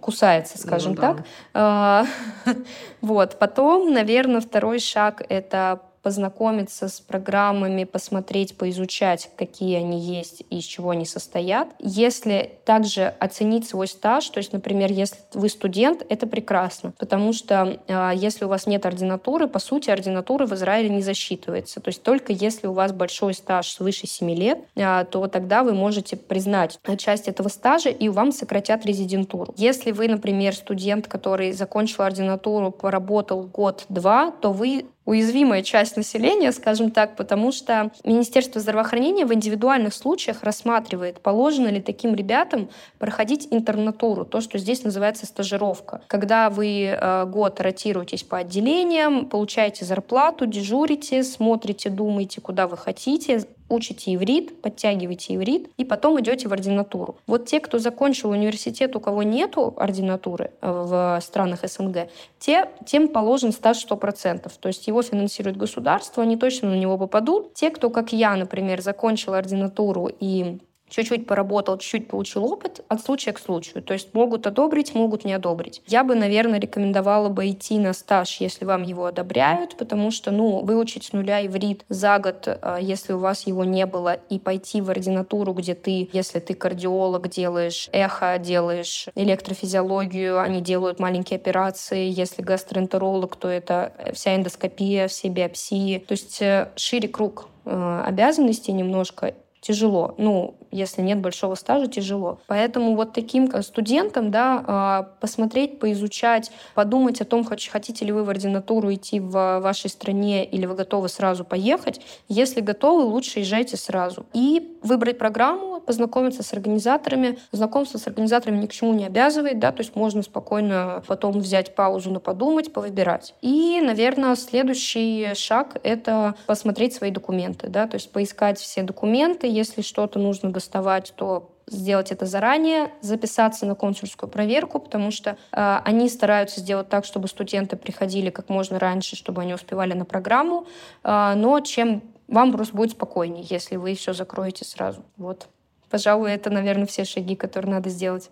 [0.00, 1.14] кусается, скажем ну, да.
[1.14, 1.26] так.
[1.54, 2.04] А,
[3.00, 3.38] вот.
[3.38, 10.64] Потом, наверное, второй шаг— это познакомиться с программами, посмотреть, поизучать, какие они есть и из
[10.64, 11.68] чего они состоят.
[11.78, 17.80] Если также оценить свой стаж, то есть, например, если вы студент, это прекрасно, потому что
[17.86, 21.80] э, если у вас нет ординатуры, по сути, ординатура в Израиле не засчитывается.
[21.80, 25.72] То есть только если у вас большой стаж свыше 7 лет, э, то тогда вы
[25.72, 29.54] можете признать часть этого стажа и вам сократят резидентуру.
[29.56, 36.90] Если вы, например, студент, который закончил ординатуру, поработал год-два, то вы уязвимая часть населения, скажем
[36.90, 44.24] так, потому что Министерство здравоохранения в индивидуальных случаях рассматривает, положено ли таким ребятам проходить интернатуру,
[44.24, 46.02] то, что здесь называется стажировка.
[46.06, 53.44] Когда вы э, год ротируетесь по отделениям, получаете зарплату, дежурите, смотрите, думаете, куда вы хотите,
[53.72, 57.16] учите иврит, подтягиваете иврит, и потом идете в ординатуру.
[57.26, 62.08] Вот те, кто закончил университет, у кого нету ординатуры э, в странах СНГ,
[62.38, 64.50] те, тем положен стаж 100%.
[64.60, 67.54] То есть его финансирует государство, они точно на него попадут.
[67.54, 70.58] Те, кто, как я, например, закончил ординатуру и
[70.92, 73.82] чуть-чуть поработал, чуть-чуть получил опыт от случая к случаю.
[73.82, 75.82] То есть могут одобрить, могут не одобрить.
[75.86, 80.60] Я бы, наверное, рекомендовала бы идти на стаж, если вам его одобряют, потому что, ну,
[80.60, 84.82] выучить с нуля иврит за год, э, если у вас его не было, и пойти
[84.82, 92.10] в ординатуру, где ты, если ты кардиолог, делаешь эхо, делаешь электрофизиологию, они делают маленькие операции.
[92.10, 96.04] Если гастроэнтеролог, то это вся эндоскопия, все биопсии.
[96.06, 100.14] То есть э, шире круг э, обязанностей немножко тяжело.
[100.18, 102.38] Ну, если нет большого стажа, тяжело.
[102.46, 108.30] Поэтому вот таким студентам, да, а, посмотреть, поизучать, подумать о том, хотите ли вы в
[108.30, 112.00] ординатуру идти в вашей стране или вы готовы сразу поехать.
[112.28, 114.26] Если готовы, лучше езжайте сразу.
[114.32, 117.38] И выбрать программу, познакомиться с организаторами.
[117.52, 121.74] Знакомство с организаторами ни к чему не обязывает, да, то есть можно спокойно потом взять
[121.74, 123.34] паузу на подумать, повыбирать.
[123.42, 129.82] И, наверное, следующий шаг— это посмотреть свои документы, да, то есть поискать все документы, если
[129.82, 136.08] что-то нужно доставать, то сделать это заранее, записаться на консульскую проверку, потому что э, они
[136.08, 140.66] стараются сделать так, чтобы студенты приходили как можно раньше, чтобы они успевали на программу.
[141.02, 145.02] Э, но чем вам просто будет спокойнее, если вы все закроете сразу.
[145.16, 145.48] Вот.
[145.90, 148.30] Пожалуй, это, наверное, все шаги, которые надо сделать.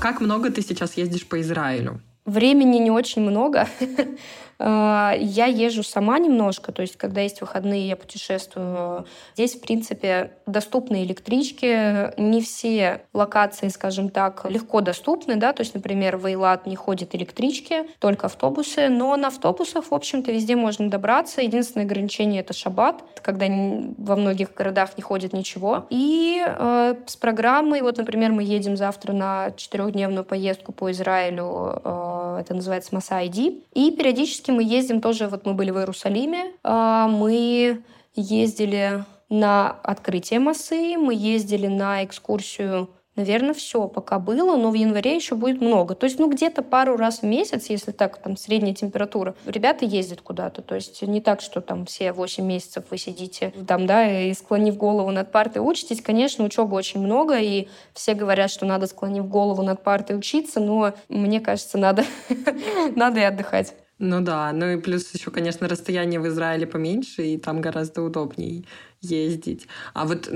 [0.00, 2.00] Как много ты сейчас ездишь по Израилю?
[2.24, 3.68] Времени не очень много.
[4.58, 9.06] А, я езжу сама немножко, то есть когда есть выходные, я путешествую.
[9.34, 12.18] Здесь, в принципе, доступны электрички.
[12.20, 17.14] Не все локации, скажем так, легко доступны, да, то есть, например, в Эйлат не ходят
[17.14, 21.42] электрички, только автобусы, но на автобусах, в общем-то, везде можно добраться.
[21.42, 25.86] Единственное ограничение— это шаббат, когда во многих городах не ходит ничего.
[25.90, 32.25] И э, с программой, вот, например, мы едем завтра на четырехдневную поездку по Израилю, э,
[32.38, 37.08] это называется Масайди, и периодически периодически мы ездим тоже, вот мы были в Иерусалиме, а,
[37.08, 37.82] мы
[38.14, 45.16] ездили на открытие массы, мы ездили на экскурсию Наверное, все пока было, но в январе
[45.16, 45.94] еще будет много.
[45.94, 50.20] То есть, ну, где-то пару раз в месяц, если так, там, средняя температура, ребята ездят
[50.20, 50.60] куда-то.
[50.60, 54.76] То есть, не так, что там все 8 месяцев вы сидите там, да, и склонив
[54.76, 56.02] голову над партой учитесь.
[56.02, 60.92] Конечно, учебы очень много, и все говорят, что надо склонив голову над партой учиться, но
[61.08, 62.04] мне кажется, надо,
[62.94, 63.74] надо и отдыхать.
[63.98, 68.64] Ну да, ну и плюс еще, конечно, расстояние в Израиле поменьше, и там гораздо удобнее
[69.00, 69.66] ездить.
[69.94, 70.28] А вот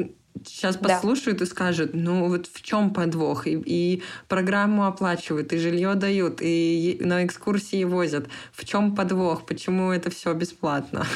[0.46, 1.44] сейчас послушают да.
[1.44, 3.46] и скажут, ну вот в чем подвох?
[3.46, 8.28] И, и программу оплачивают, и жилье дают, и на экскурсии возят.
[8.52, 9.46] В чем подвох?
[9.46, 11.06] Почему это все бесплатно?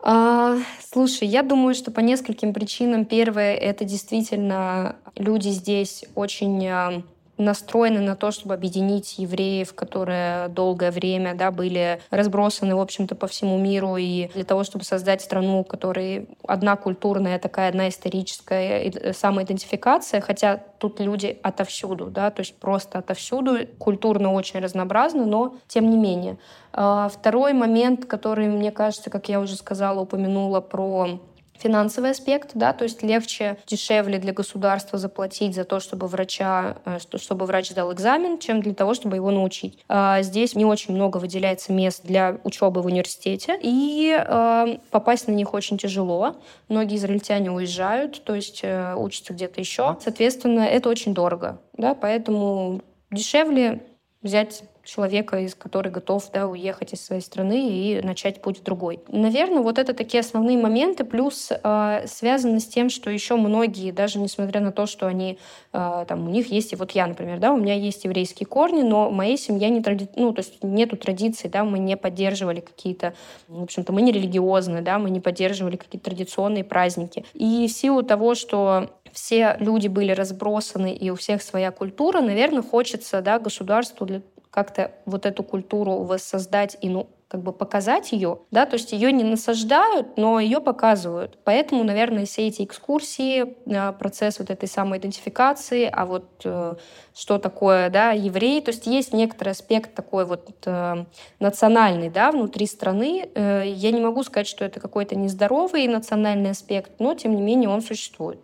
[0.00, 3.04] А, слушай, я думаю, что по нескольким причинам.
[3.04, 7.02] Первое, это действительно люди здесь очень а,
[7.38, 13.26] настроены на то, чтобы объединить евреев, которые долгое время да, были разбросаны, в общем-то, по
[13.26, 18.90] всему миру, и для того, чтобы создать страну, у которой одна культурная, такая одна историческая
[18.90, 25.54] э, самоидентификация, хотя тут люди отовсюду, да, то есть просто отовсюду, культурно очень разнообразно, но
[25.68, 26.38] тем не менее.
[26.72, 31.20] А, второй момент, который, мне кажется, как я уже сказала, упомянула про
[31.58, 36.98] финансовый аспект, да, то есть легче, дешевле для государства заплатить за то, чтобы врача, э,
[37.16, 39.78] чтобы врач сдал экзамен, чем для того, чтобы его научить.
[39.88, 45.32] А здесь не очень много выделяется мест для учебы в университете, и э, попасть на
[45.32, 46.36] них очень тяжело.
[46.68, 49.96] Многие израильтяне уезжают, то есть э, учатся где-то еще.
[50.02, 53.82] Соответственно, это очень дорого, да, поэтому дешевле
[54.22, 59.00] взять человека, из который готов да, уехать из своей страны и начать путь другой.
[59.08, 64.18] Наверное, вот это такие основные моменты, плюс э, связано с тем, что еще многие, даже
[64.18, 65.38] несмотря на то, что они,
[65.72, 68.80] э, там, у них есть, и вот я, например, да, у меня есть еврейские корни,
[68.80, 70.08] но в моей семье не тради...
[70.16, 73.12] ну, то есть нету традиций, да, мы не поддерживали какие-то,
[73.46, 77.26] в общем-то, мы не религиозные, да, мы не поддерживали какие-то традиционные праздники.
[77.34, 82.62] И в силу того, что все люди были разбросаны, и у всех своя культура, наверное,
[82.62, 84.22] хочется да, государству для,
[84.58, 89.12] как-то вот эту культуру воссоздать и ну, как бы показать ее, да, то есть ее
[89.12, 91.38] не насаждают, но ее показывают.
[91.44, 96.74] Поэтому, наверное, все эти экскурсии, э, процесс вот этой самой идентификации, а вот э,
[97.14, 101.04] что такое, да, еврей, то есть есть некоторый аспект такой вот э,
[101.38, 103.30] национальный, да, внутри страны.
[103.36, 107.68] Э, я не могу сказать, что это какой-то нездоровый национальный аспект, но тем не менее
[107.68, 108.40] он существует.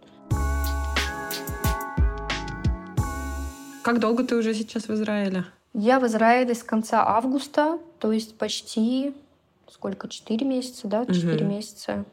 [3.83, 5.45] Как долго ты уже сейчас в Израиле?
[5.75, 9.13] Я в Израиле с конца августа, то есть почти
[9.75, 11.55] сколько, четыре месяца, да, четыре угу.
[11.55, 12.05] месяца.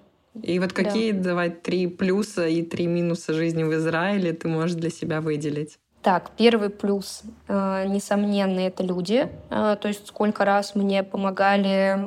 [0.41, 1.29] И вот какие, да.
[1.29, 5.77] давай, три плюса и три минуса жизни в Израиле ты можешь для себя выделить?
[6.01, 9.29] Так, первый плюс, э, несомненно, это люди.
[9.51, 11.99] Э, то есть сколько раз мне помогали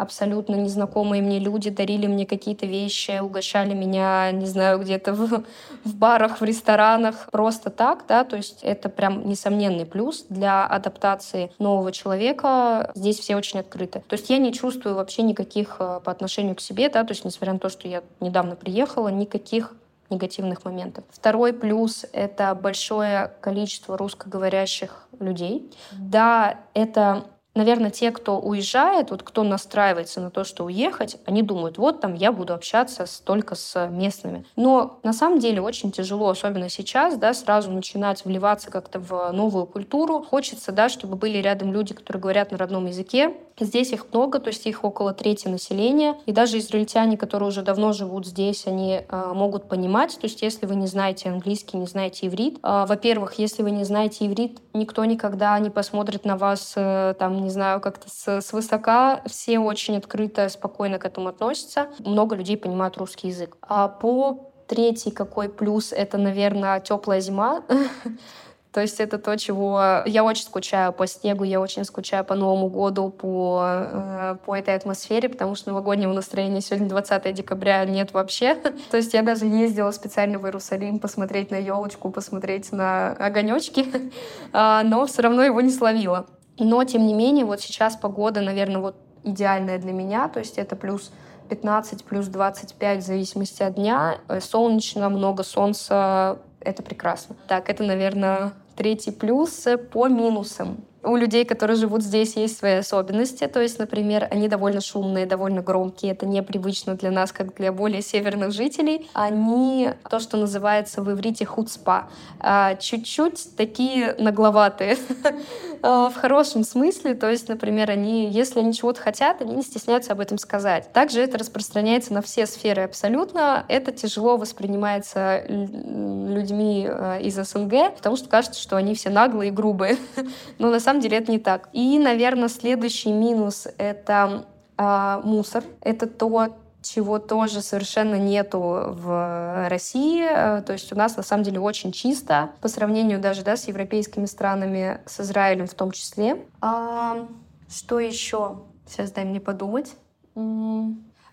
[0.00, 5.44] абсолютно незнакомые мне люди дарили мне какие-то вещи, угощали меня, не знаю, где-то в,
[5.84, 11.52] в барах, в ресторанах, просто так, да, то есть это прям несомненный плюс для адаптации
[11.58, 12.90] нового человека.
[12.94, 14.02] Здесь все очень открыты.
[14.08, 17.26] То есть я не чувствую вообще никаких э, по отношению к себе, да, то есть
[17.26, 19.74] несмотря на то, что я недавно приехала, никаких
[20.08, 21.04] негативных моментов.
[21.10, 25.70] Второй плюс— это большое количество русскоговорящих людей.
[25.92, 27.26] Да, это
[27.60, 32.14] наверное, те, кто уезжает, вот кто настраивается на то, что уехать, они думают, вот там
[32.14, 34.46] я буду общаться только с местными.
[34.56, 39.66] Но на самом деле очень тяжело, особенно сейчас, да, сразу начинать вливаться как-то в новую
[39.66, 40.22] культуру.
[40.22, 43.34] Хочется, да, чтобы были рядом люди, которые говорят на родном языке.
[43.58, 46.16] Здесь их много, то есть их около трети населения.
[46.24, 50.18] И даже израильтяне, которые уже давно живут здесь, они э, могут понимать.
[50.18, 53.84] То есть если вы не знаете английский, не знаете иврит, э, во-первых, если вы не
[53.84, 59.22] знаете иврит, никто никогда не посмотрит на вас э, там не знаю, как-то с высока.
[59.26, 61.88] Все очень открыто, спокойно к этому относятся.
[61.98, 63.56] Много людей понимают русский язык.
[63.62, 67.62] А по третий какой плюс, это, наверное, теплая зима.
[68.72, 72.68] То есть это то, чего я очень скучаю по снегу, я очень скучаю по Новому
[72.68, 78.54] году, по, э, по этой атмосфере, потому что новогоднего настроения сегодня 20 декабря нет вообще.
[78.90, 83.86] То есть я даже ездила специально в Иерусалим посмотреть на елочку, посмотреть на огонечки,
[84.52, 86.26] а, но все равно его не словила.
[86.60, 90.76] Но, тем не менее, вот сейчас погода, наверное, вот идеальная для меня, то есть это
[90.76, 91.10] плюс
[91.48, 94.18] 15, плюс 25 в зависимости от дня.
[94.28, 97.36] Э, солнечно, много солнца, это прекрасно.
[97.48, 100.84] Так, это, наверное, третий плюс по минусам.
[101.02, 103.46] У людей, которые живут здесь, есть свои особенности.
[103.46, 106.12] То есть, например, они довольно шумные, довольно громкие.
[106.12, 109.08] Это непривычно для нас, как для более северных жителей.
[109.14, 112.10] Они то, что называется в иврите хуцпа.
[112.38, 114.98] А, чуть-чуть такие нагловатые.
[115.82, 117.14] А, в хорошем смысле.
[117.14, 120.92] То есть, например, они, если они чего-то хотят, они не стесняются об этом сказать.
[120.92, 123.64] Также это распространяется на все сферы абсолютно.
[123.68, 129.52] Это тяжело воспринимается людьми а, из СНГ, потому что кажется, что они все наглые и
[129.52, 129.96] грубые.
[130.58, 131.68] Но на самом деле это не так.
[131.72, 134.44] И, наверное, следующий минус— это
[134.76, 135.64] э, мусор.
[135.80, 140.26] Это то, чего тоже совершенно нету в России.
[140.62, 144.26] То есть у нас на самом деле очень чисто по сравнению даже да, с европейскими
[144.26, 146.44] странами, с Израилем в том числе.
[146.60, 147.26] А,
[147.68, 148.60] что еще?
[148.86, 149.94] Сейчас дай мне подумать.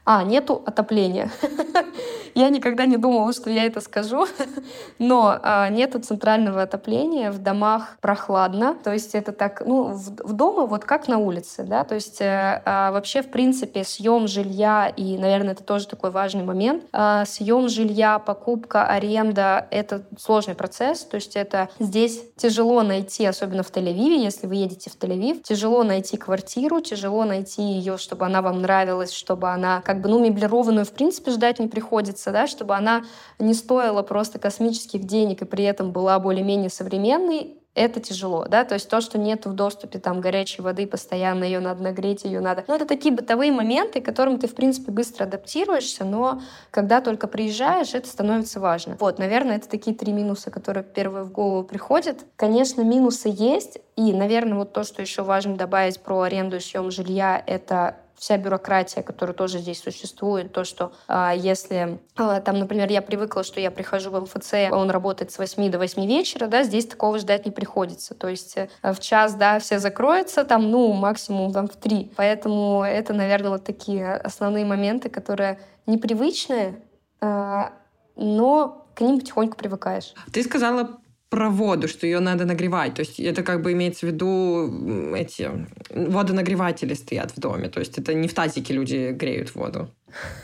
[0.09, 1.29] А, нету отопления.
[2.33, 4.27] Я никогда не думала, что я это скажу,
[4.99, 10.67] но а, нету центрального отопления, в домах прохладно, то есть это так, ну, в, дома
[10.67, 15.17] вот как на улице, да, то есть э, а, вообще, в принципе, съем жилья, и,
[15.17, 21.15] наверное, это тоже такой важный момент, а, съем жилья, покупка, аренда— это сложный процесс, то
[21.15, 26.17] есть это здесь тяжело найти, особенно в Тель-Авиве, если вы едете в Тель-Авив, тяжело найти
[26.17, 30.91] квартиру, тяжело найти ее, чтобы она вам нравилась, чтобы она как бы, ну, меблированную, в
[30.91, 33.03] принципе, ждать не приходится, да, чтобы она
[33.39, 38.73] не стоила просто космических денег и при этом была более-менее современной, это тяжело, да, то
[38.73, 42.65] есть то, что нет в доступе там горячей воды постоянно, ее надо нагреть, ее надо.
[42.67, 47.27] Ну, это такие бытовые моменты, к которым ты, в принципе, быстро адаптируешься, но когда только
[47.27, 48.97] приезжаешь, это становится важно.
[48.99, 52.25] Вот, наверное, это такие три минуса, которые первые в голову приходят.
[52.35, 56.89] Конечно, минусы есть, и, наверное, вот то, что еще важно добавить про аренду и съем
[56.89, 62.89] жилья, это вся бюрократия, которая тоже здесь существует, то, что а, если а, там, например,
[62.89, 66.63] я привыкла, что я прихожу в МФЦ, он работает с 8 до 8 вечера, да,
[66.63, 68.15] здесь такого ждать не приходится.
[68.15, 72.13] То есть э, в час, да, все закроются, там, ну, максимум там в 3.
[72.15, 76.81] Поэтому это, наверное, вот такие основные моменты, которые непривычные,
[77.21, 77.71] а,
[78.15, 80.13] но к ним потихоньку привыкаешь.
[80.33, 80.97] Ты сказала
[81.29, 82.93] про воду, что ее надо нагревать.
[82.95, 85.49] То есть это как бы имеется в виду эти
[85.89, 87.69] водонагреватели стоят в доме.
[87.69, 89.89] То есть это не в тазике люди греют воду.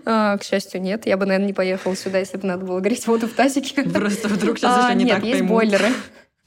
[0.05, 1.07] А, к счастью, нет.
[1.07, 3.85] Я бы, наверное, не поехала сюда, если бы надо было греть воду в тазике.
[3.95, 5.91] Просто вдруг сейчас а, уже не нет, так есть бойлеры.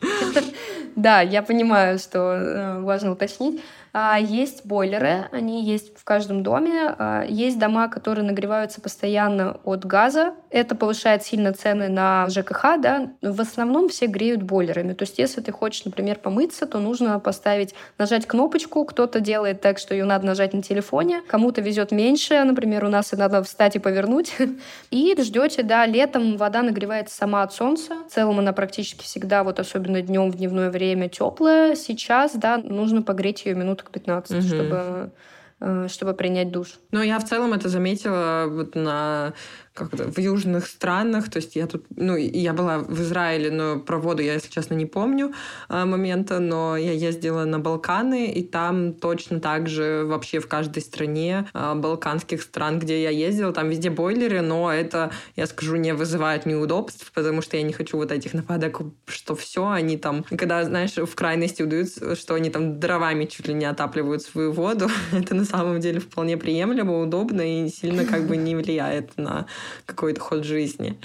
[0.95, 3.61] Да, я понимаю, что э, важно уточнить.
[3.97, 6.93] А, есть бойлеры, они есть в каждом доме.
[6.97, 10.33] А, есть дома, которые нагреваются постоянно от газа.
[10.49, 13.13] Это повышает сильно цены на ЖКХ, да.
[13.21, 14.91] В основном все греют бойлерами.
[14.91, 18.83] То есть если ты хочешь, например, помыться, то нужно поставить, нажать кнопочку.
[18.83, 21.21] Кто-то делает так, что ее надо нажать на телефоне.
[21.25, 24.35] Кому-то везет меньше, например, у нас и надо встать и повернуть.
[24.91, 27.93] И ждете, да, летом вода нагревается сама от солнца.
[28.09, 31.75] В целом она практически всегда, вот особенно днем в дневное время, теплая.
[31.75, 34.47] Сейчас, да, нужно погреть ее минут минуток 15, угу.
[34.47, 35.11] чтобы
[35.59, 36.79] э, чтобы принять душ.
[36.91, 39.33] Но я в целом это заметила вот на
[39.75, 43.97] как в южных странах, то есть я тут, ну, я была в Израиле, но про
[43.97, 45.33] воду я, если честно, не помню
[45.67, 50.81] а, момента, но я ездила на Балканы, и там точно так же вообще в каждой
[50.81, 55.93] стране а, балканских стран, где я ездила, там везде бойлеры, но это, я скажу, не
[55.93, 60.63] вызывает неудобств, потому что я не хочу вот этих нападок, что все, они там, когда,
[60.63, 65.35] знаешь, в крайности удают, что они там дровами чуть ли не отапливают свою воду, это
[65.35, 69.47] на самом деле вполне приемлемо, удобно и сильно как бы не влияет на
[69.85, 70.97] какой-то ход жизни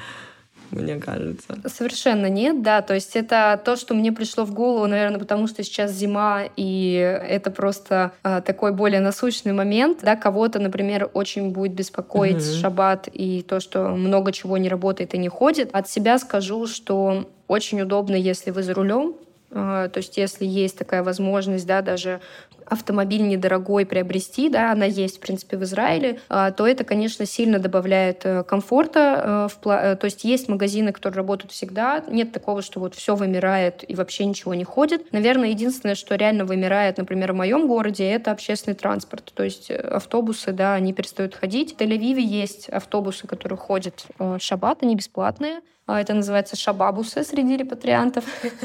[0.72, 1.56] мне кажется.
[1.66, 2.82] Совершенно нет, да.
[2.82, 6.92] То есть это то, что мне пришло в голову, наверное, потому что сейчас зима, и
[6.94, 10.00] это просто а, такой более насущный момент.
[10.02, 12.60] Да, кого-то, например, очень будет беспокоить mm-hmm.
[12.60, 15.70] шаббат и то, что много чего не работает и не ходит.
[15.72, 19.16] От себя скажу, что очень удобно, если вы за рулем,
[19.52, 22.20] а, то есть если есть такая возможность, да, даже
[22.70, 27.58] автомобиль недорогой приобрести, да, она есть, в принципе, в Израиле, а, то это, конечно, сильно
[27.58, 29.48] добавляет э, комфорта.
[29.64, 32.02] Э, э, то есть есть магазины, которые работают всегда.
[32.08, 35.12] Нет такого, что вот все вымирает и вообще ничего не ходит.
[35.12, 39.32] Наверное, единственное, что реально вымирает, например, в моем городе, это общественный транспорт.
[39.34, 41.74] То есть автобусы, да, они перестают ходить.
[41.74, 45.60] В Тель-Авиве есть автобусы, которые ходят в шаббат, они бесплатные.
[45.90, 48.24] А, это называется шабабусы среди репатриантов.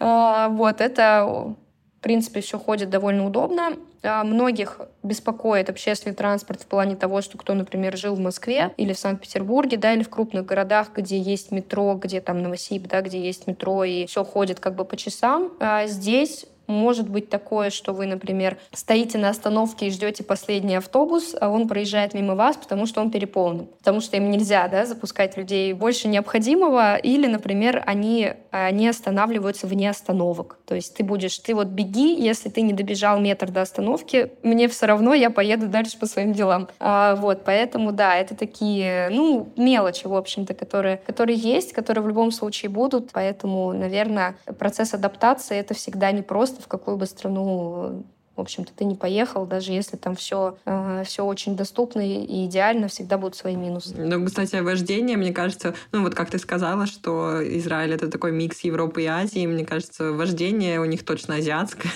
[0.00, 1.56] А, вот, это
[1.98, 3.72] в принципе, все ходит довольно удобно.
[4.04, 8.92] А, многих беспокоит общественный транспорт в плане того, что кто, например, жил в Москве или
[8.92, 13.20] в Санкт-Петербурге, да, или в крупных городах, где есть метро, где там Новосиб, да, где
[13.20, 15.52] есть метро, и все ходит как бы по часам.
[15.86, 21.48] Здесь может быть такое, что вы, например, стоите на остановке и ждете последний автобус, а
[21.48, 23.66] он проезжает мимо вас, потому что он переполнен.
[23.78, 26.96] Потому что им нельзя да, запускать людей больше необходимого.
[26.96, 30.58] Или, например, они, они останавливаются вне остановок.
[30.66, 34.68] То есть ты будешь, ты вот беги, если ты не добежал метр до остановки, мне
[34.68, 36.68] все равно, я поеду дальше по своим делам.
[36.78, 42.08] А, вот, поэтому, да, это такие, ну, мелочи, в общем-то, которые, которые есть, которые в
[42.08, 43.10] любом случае будут.
[43.12, 48.04] Поэтому, наверное, процесс адаптации— это всегда непросто, в какую бы страну
[48.38, 52.86] в общем-то, ты не поехал, даже если там все, э, все очень доступно и идеально,
[52.86, 53.96] всегда будут свои минусы.
[53.98, 58.60] Ну, кстати, вождение, мне кажется, ну вот как ты сказала, что Израиль это такой микс
[58.60, 61.90] Европы и Азии, мне кажется, вождение у них точно азиатское.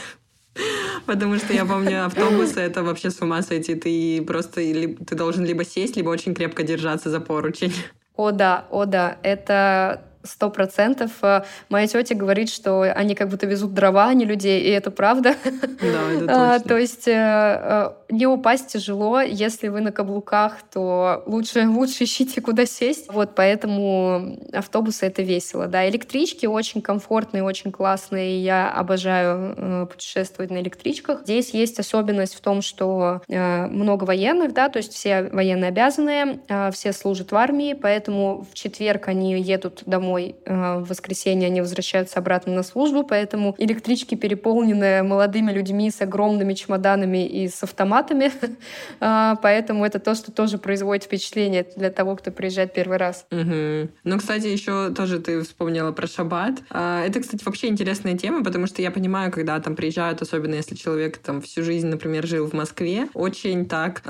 [1.07, 3.77] Потому что я помню, автобусы— это вообще с ума сойти.
[3.77, 7.73] Ты просто ты должен либо сесть, либо очень крепко держаться за поручень.
[8.17, 11.11] О да, о да, это сто процентов.
[11.23, 14.91] Э, моя тетя говорит, что они как будто везут дрова, а не людей, и это
[14.91, 15.35] правда.
[15.83, 16.69] Да, это а, точно.
[16.69, 19.21] То есть э, э, не упасть тяжело.
[19.21, 23.13] Если вы на каблуках, то лучше, лучше ищите, куда сесть.
[23.13, 25.67] Вот поэтому автобусы— это весело.
[25.67, 28.43] Да, электрички очень комфортные, очень классные.
[28.43, 31.23] Я обожаю путешествовать на электричках.
[31.23, 36.41] Здесь есть особенность в том, что много военных, да, то есть все военные обязанные,
[36.73, 42.19] все служат в армии, поэтому в четверг они едут домой, э, в воскресенье они возвращаются
[42.19, 48.33] обратно на службу, поэтому электрички переполнены молодыми людьми с огромными чемоданами и с автоматами,
[49.01, 53.27] а, поэтому это то, что тоже производит впечатление для того, кто приезжает первый раз.
[53.31, 56.63] Ну, кстати, еще тоже ты вспомнила про шаббат.
[56.71, 60.75] А, это, кстати, вообще интересная тема, потому что я понимаю, когда там приезжают, особенно если
[60.75, 64.03] человек там всю жизнь, например, жил в Москве, очень так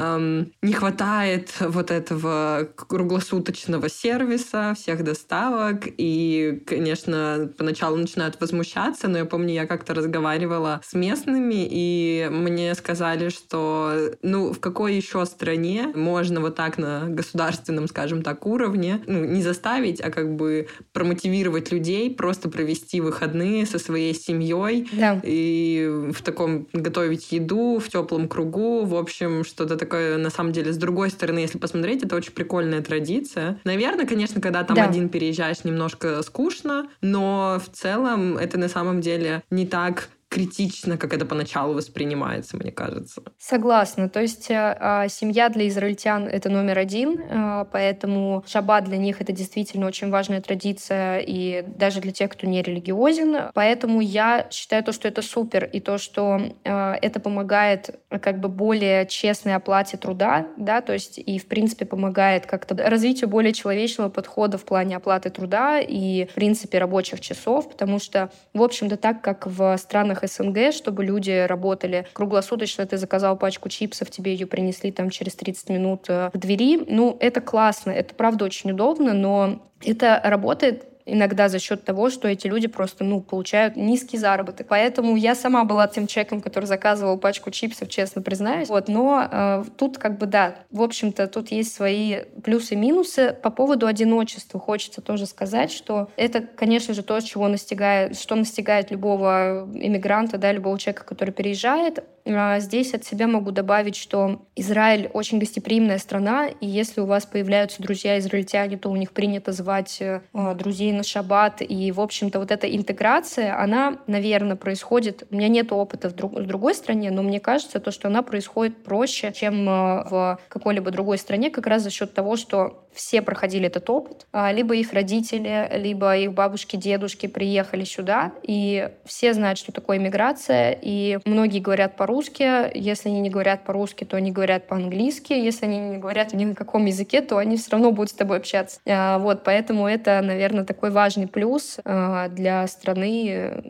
[0.63, 5.87] не хватает вот этого круглосуточного сервиса, всех доставок.
[5.97, 12.75] И, конечно, поначалу начинают возмущаться, но я помню, я как-то разговаривала с местными, и мне
[12.75, 19.03] сказали, что ну в какой еще стране можно вот так на государственном, скажем так, уровне,
[19.07, 25.21] ну, не заставить, а как бы промотивировать людей просто провести выходные со своей семьей да.
[25.23, 30.73] и в таком готовить еду в теплом кругу, в общем, что-то такое на самом деле
[30.73, 33.61] с другой стороны, если посмотреть, это очень прикольная традиция.
[33.65, 34.85] Наверное, конечно, когда там да.
[34.85, 41.13] один переезжаешь, немножко скучно, но в целом это на самом деле не так критично, как
[41.13, 43.23] это поначалу воспринимается, мне кажется.
[43.39, 44.09] Согласна.
[44.09, 49.21] То есть э, а, семья для израильтян— это номер один, э, поэтому шаббат для них—
[49.21, 53.51] это действительно очень важная традиция, и даже для тех, кто не религиозен.
[53.53, 58.49] Поэтому я считаю то, что это супер, и то, что э, это помогает как бы
[58.49, 64.09] более честной оплате труда, да, то есть и, в принципе, помогает как-то развитию более человечного
[64.09, 69.21] подхода в плане оплаты труда и, в принципе, рабочих часов, потому что, в общем-то, так
[69.21, 72.87] как в странах СНГ, чтобы люди работали круглосуточно.
[72.87, 76.85] Ты заказал пачку чипсов, тебе ее принесли там через 30 минут э, к двери.
[76.89, 82.29] Ну, это классно, это правда очень удобно, но это работает иногда за счет того, что
[82.29, 84.67] эти люди просто, ну, получают низкий заработок.
[84.69, 88.69] Поэтому я сама была тем человеком, который заказывал пачку чипсов, честно признаюсь.
[88.69, 93.37] Вот, но э, тут как бы, да, в общем-то, тут есть свои плюсы и минусы.
[93.43, 98.91] По поводу одиночества хочется тоже сказать, что это, конечно же, то, чего настигает, что настигает
[98.91, 102.05] любого иммигранта, да, любого человека, который переезжает.
[102.25, 107.27] А здесь от себя могу добавить, что Израиль очень гостеприимная страна, и если у вас
[107.27, 111.63] появляются друзья израильтяне, то у них принято звать э, друзей на шаббат.
[111.63, 115.25] И, в общем-то, вот эта интеграция, она, наверное, происходит...
[115.31, 118.23] У меня нет опыта в, друг, в другой стране, но мне кажется, то, что она
[118.23, 123.23] происходит проще, чем э, в какой-либо другой стране, как раз за счет того, что все
[123.23, 124.27] проходили этот опыт.
[124.33, 129.99] А, либо их родители, либо их бабушки, дедушки приехали сюда, и все знают, что такое
[129.99, 132.77] иммиграция, и многие говорят по-русски.
[132.77, 135.33] Если они не говорят по-русски, то они говорят по-английски.
[135.33, 138.39] Если они не говорят ни на каком языке, то они все равно будут с тобой
[138.39, 138.81] общаться.
[138.87, 143.63] А, вот, поэтому это, наверное, такой важный плюс а, для страны,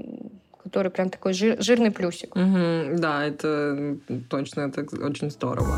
[0.63, 2.35] который прям такой жир, жирный плюсик.
[2.35, 3.97] Угу, да, это
[4.29, 5.77] точно, это очень здорово.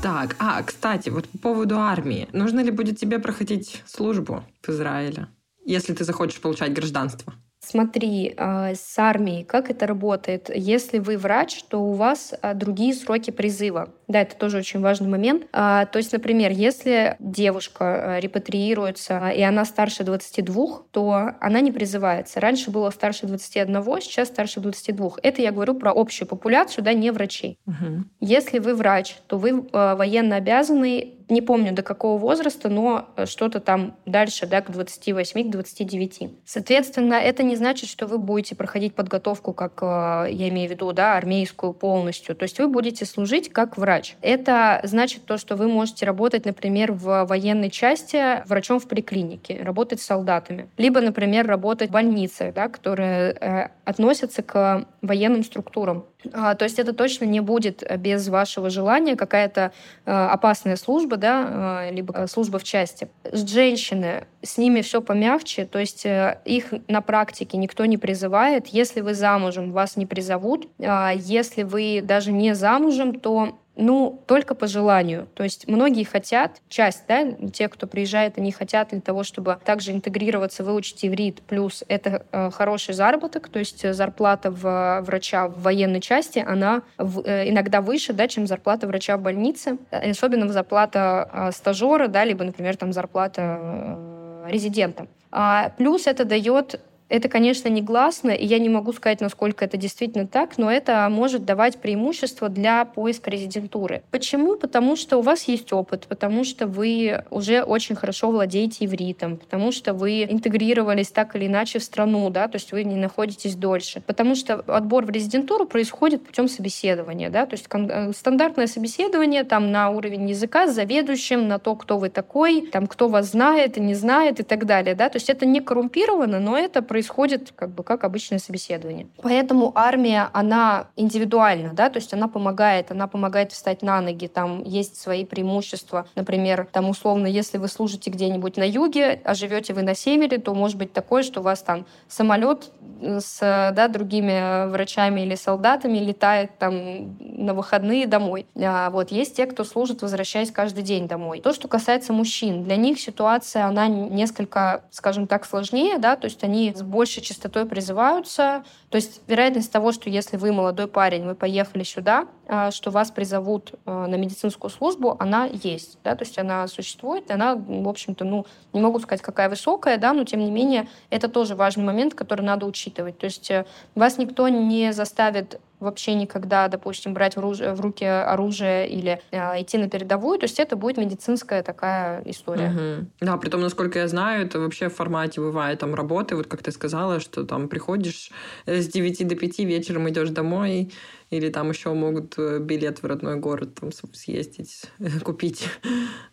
[0.00, 2.28] Так, а, кстати, вот по поводу армии.
[2.32, 5.26] Нужно ли будет тебе проходить службу в Израиле,
[5.64, 7.34] если ты захочешь получать гражданство?
[7.68, 10.50] Смотри, а, с армией, как это работает?
[10.54, 13.90] Если вы врач, то у вас а, другие сроки призыва.
[14.06, 15.46] Да, это тоже очень важный момент.
[15.52, 22.40] А, то есть, например, если девушка репатриируется, и она старше 22, то она не призывается.
[22.40, 25.10] Раньше было старше 21, сейчас старше 22.
[25.22, 27.58] Это я говорю про общую популяцию, да, не врачей.
[27.66, 28.04] Угу.
[28.20, 33.60] Если вы врач, то вы военно обязаны не помню до какого возраста, но э, что-то
[33.60, 36.30] там дальше, да, к 28, к 29.
[36.44, 40.92] Соответственно, это не значит, что вы будете проходить подготовку, как э, я имею в виду,
[40.92, 42.34] да, армейскую полностью.
[42.34, 44.16] То есть вы будете служить как врач.
[44.22, 50.00] Это значит то, что вы можете работать, например, в военной части врачом в поликлинике, работать
[50.00, 50.68] с солдатами.
[50.76, 56.06] Либо, например, работать в больнице, да, которые э, относятся к военным структурам.
[56.32, 59.72] А, то есть это точно не будет без вашего желания какая-то
[60.04, 63.08] э, опасная служба, да, э, либо служба в части.
[63.32, 68.66] Женщины, с ними все помягче, то есть э, их на практике никто не призывает.
[68.68, 70.68] Если вы замужем, вас не призовут.
[70.80, 75.28] А если вы даже не замужем, то Ну, только по желанию.
[75.34, 79.92] То есть многие хотят, часть, да, те, кто приезжает, они хотят для того, чтобы также
[79.92, 86.00] интегрироваться, выучить иврит, плюс это э, хороший заработок, то есть зарплата в, врача в военной
[86.00, 91.52] части, она в, э, иногда выше, да, чем зарплата врача в больнице, особенно зарплата э,
[91.52, 95.06] стажера, да, либо, например, там зарплата э, резидента.
[95.30, 99.76] А, плюс это дает это, конечно, не гласно, и я не могу сказать, насколько это
[99.76, 104.02] действительно так, но это может давать преимущество для поиска резидентуры.
[104.10, 104.56] Почему?
[104.56, 109.72] Потому что у вас есть опыт, потому что вы уже очень хорошо владеете ивритом, потому
[109.72, 114.02] что вы интегрировались так или иначе в страну, да, то есть вы не находитесь дольше.
[114.06, 119.72] Потому что отбор в резидентуру происходит путем собеседования, да, то есть э, стандартное собеседование там
[119.72, 123.80] на уровень языка с заведующим, на то, кто вы такой, там, кто вас знает и
[123.80, 127.70] не знает и так далее, да, то есть это не коррумпировано, но это происходит как
[127.70, 129.06] бы как обычное собеседование.
[129.22, 134.64] Поэтому армия, она индивидуальна, да, то есть она помогает, она помогает встать на ноги, там
[134.64, 136.08] есть свои преимущества.
[136.16, 140.52] Например, там условно, если вы служите где-нибудь на юге, а живете вы на севере, то
[140.54, 146.58] может быть такое, что у вас там самолет с да, другими врачами или солдатами летает
[146.58, 148.46] там на выходные домой.
[148.60, 151.40] А вот есть те, кто служит, возвращаясь каждый день домой.
[151.40, 156.42] То, что касается мужчин, для них ситуация, она несколько, скажем так, сложнее, да, то есть
[156.42, 158.64] они с большей частотой призываются.
[158.88, 163.10] То есть вероятность того, что если вы молодой парень, вы поехали сюда, а, что вас
[163.10, 165.98] призовут а, на медицинскую службу, она есть.
[166.02, 166.16] Да?
[166.16, 170.24] То есть она существует, она, в общем-то, ну, не могу сказать, какая высокая, да, но
[170.24, 173.18] тем не менее это тоже важный момент, который надо учитывать.
[173.18, 178.04] То есть э, вас никто не заставит вообще никогда, допустим, брать в, руж- в руки
[178.04, 180.38] оружие или э, идти на передовую.
[180.38, 182.68] То есть это будет медицинская такая история.
[182.68, 183.06] Угу.
[183.20, 186.62] Да, при том, насколько я знаю, это вообще в формате бывает там работы, вот как
[186.62, 188.30] ты сказала, что там приходишь
[188.66, 190.92] с 9 до 5 вечером идешь домой,
[191.30, 194.82] или там еще могут э, билет в родной город там съездить,
[195.24, 195.68] купить,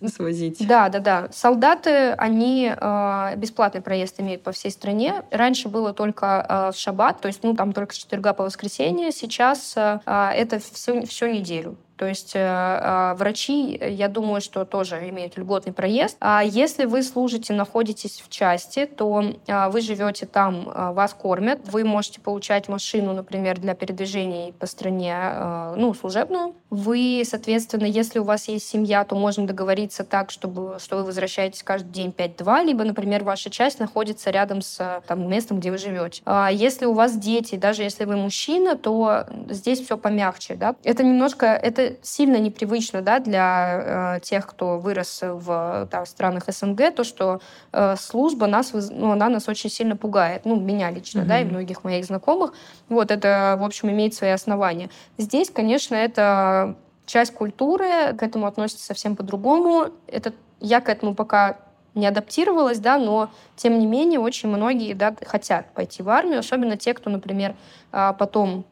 [0.05, 0.65] свозить.
[0.67, 1.27] Да, да, да.
[1.31, 5.23] Солдаты, они э, бесплатный проезд имеют по всей стране.
[5.31, 9.11] Раньше было только э, в шаббат, то есть, ну, там только с четверга по воскресенье.
[9.11, 11.77] Сейчас э, это всю, всю неделю.
[11.97, 16.17] То есть э, а, врачи, я думаю, что тоже имеют льготный проезд.
[16.19, 21.59] А если вы служите, находитесь в части, то э, вы живете там, э, вас кормят,
[21.65, 26.55] вы можете получать машину, например, для передвижения по стране, э, ну, служебную.
[26.69, 31.63] Вы, соответственно, если у вас есть семья, то можно договориться так, чтобы, что вы возвращаетесь
[31.63, 36.21] каждый день 5-2, либо, например, ваша часть находится рядом с там, местом, где вы живете.
[36.25, 40.55] А если у вас дети, даже если вы мужчина, то здесь все помягче.
[40.55, 40.75] Да?
[40.83, 46.95] Это немножко, это сильно непривычно да, для э, тех, кто вырос в да, странах СНГ,
[46.95, 50.45] то, что э, служба нас, ну, она нас очень сильно пугает.
[50.45, 51.25] Ну, меня лично, mm-hmm.
[51.25, 52.53] да, и многих моих знакомых.
[52.89, 54.89] Вот это, в общем, имеет свои основания.
[55.17, 56.75] Здесь, конечно, это
[57.05, 59.91] часть культуры, к этому относится совсем по-другому.
[60.07, 61.57] Это я к этому пока
[61.95, 66.77] не адаптировалась, да, но тем не менее очень многие да, хотят пойти в армию, особенно
[66.77, 67.55] те, кто, например,
[67.91, 68.65] а, потом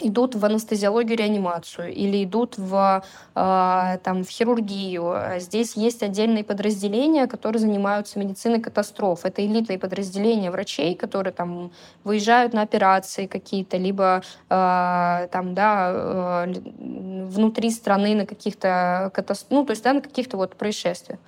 [0.00, 3.02] идут в анестезиологию, реанимацию или идут в,
[3.34, 5.14] э, там, в хирургию.
[5.38, 9.24] Здесь есть отдельные подразделения, которые занимаются медициной катастроф.
[9.24, 11.70] Это элитные подразделения врачей, которые там
[12.04, 19.64] выезжают на операции какие-то, либо э, там, да, э, внутри страны на каких-то катастроф, ну,
[19.64, 21.18] то есть да, на каких-то вот происшествиях.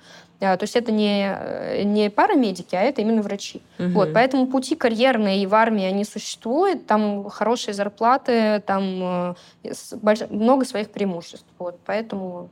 [0.43, 3.61] А, то есть это не, э, не парамедики, а это именно врачи.
[3.79, 3.89] Угу.
[3.89, 9.73] Вот, поэтому пути карьерные и в армии они существуют, там хорошие зарплаты, там э,
[10.29, 11.45] много своих преимуществ.
[11.59, 12.49] Вот, поэтому,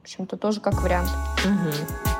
[0.00, 1.10] в общем-то, тоже как вариант.
[1.44, 2.15] Угу.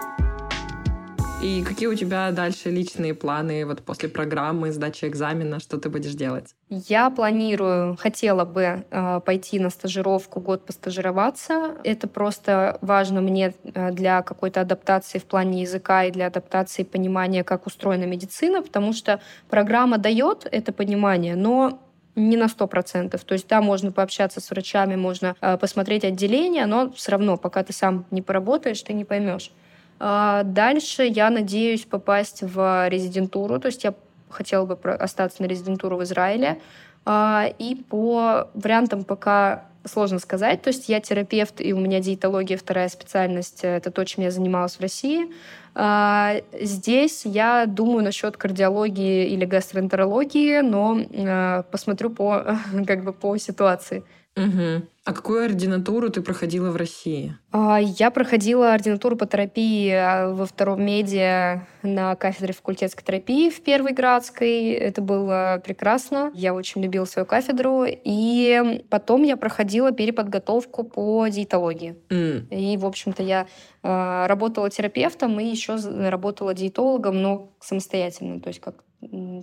[1.43, 6.15] И какие у тебя дальше личные планы вот после программы, сдачи экзамена, что ты будешь
[6.15, 6.55] делать?
[6.71, 11.77] Я планирую, хотела бы э, пойти на стажировку, год постажироваться.
[11.85, 17.45] Это просто важно мне э, для какой-то адаптации в плане языка и для адаптации понимания,
[17.45, 19.21] как устроена медицина, потому что
[19.51, 21.79] программа дает это понимание, но
[22.15, 23.25] не на сто процентов.
[23.25, 27.63] То есть, да, можно пообщаться с врачами, можно э, посмотреть отделение, но все равно, пока
[27.63, 29.53] ты сам не поработаешь, ты не поймешь.
[29.99, 33.95] А, дальше я надеюсь попасть в резидентуру, то есть я
[34.29, 36.61] хотела бы остаться на резидентуру в Израиле.
[37.05, 40.63] А, и по вариантам пока сложно сказать.
[40.63, 43.61] То есть я терапевт, и у меня диетология вторая специальность.
[43.63, 45.33] Это то, чем я занималась в России.
[45.75, 54.03] А, здесь я думаю насчет кардиологии или гастроэнтерологии, но посмотрю по, как бы по ситуации.
[54.37, 54.87] Угу.
[55.07, 57.37] А какую ординатуру ты проходила в России?
[57.53, 63.63] А, я проходила ординатуру по терапии а, во втором меди на кафедре факультетской терапии в
[63.63, 64.73] Первой Градской.
[64.73, 66.33] Это было прекрасно.
[66.35, 67.85] Я очень любила свою кафедру.
[67.87, 71.97] И потом я проходила переподготовку по диетологии.
[72.11, 72.49] Mm.
[72.51, 73.47] И, в общем-то, я
[73.83, 78.86] а, работала терапевтом и еще работала диетологом, но самостоятельно, то есть как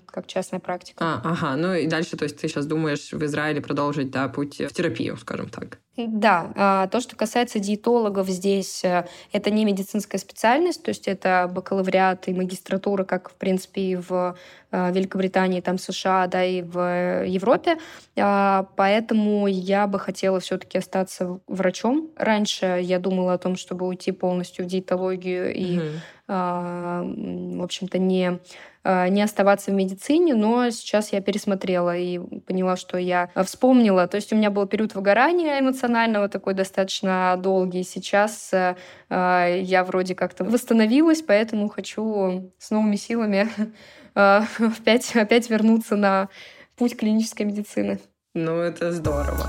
[0.06, 1.04] как частная практика.
[1.04, 4.60] А, ага, ну и дальше, то есть ты сейчас думаешь в Израиле продолжить, да, путь
[4.60, 5.80] в терапию, скажем так.
[5.96, 11.48] Да, а, то, что касается диетологов здесь, э, это не медицинская специальность, то есть это
[11.54, 14.36] бакалавриат и магистратура, как, в принципе, и в
[14.72, 17.78] э, Великобритании, там, США, да, и в Европе.
[18.18, 22.10] А, поэтому я бы хотела все таки остаться врачом.
[22.16, 25.86] Раньше я думала о том, чтобы уйти полностью в диетологию и, угу.
[26.28, 28.40] в общем-то, не Э,
[28.84, 34.08] не оставаться в медицине, но сейчас я пересмотрела и поняла, что я вспомнила.
[34.08, 37.84] То есть у меня был период выгорания эмоционального такой достаточно долгий.
[37.84, 38.76] Сейчас э,
[39.10, 43.50] э, я вроде как-то восстановилась, поэтому хочу с новыми силами
[44.16, 46.30] опять, опять вернуться на
[46.76, 48.00] путь клинической медицины.
[48.34, 49.48] Ну, это здорово.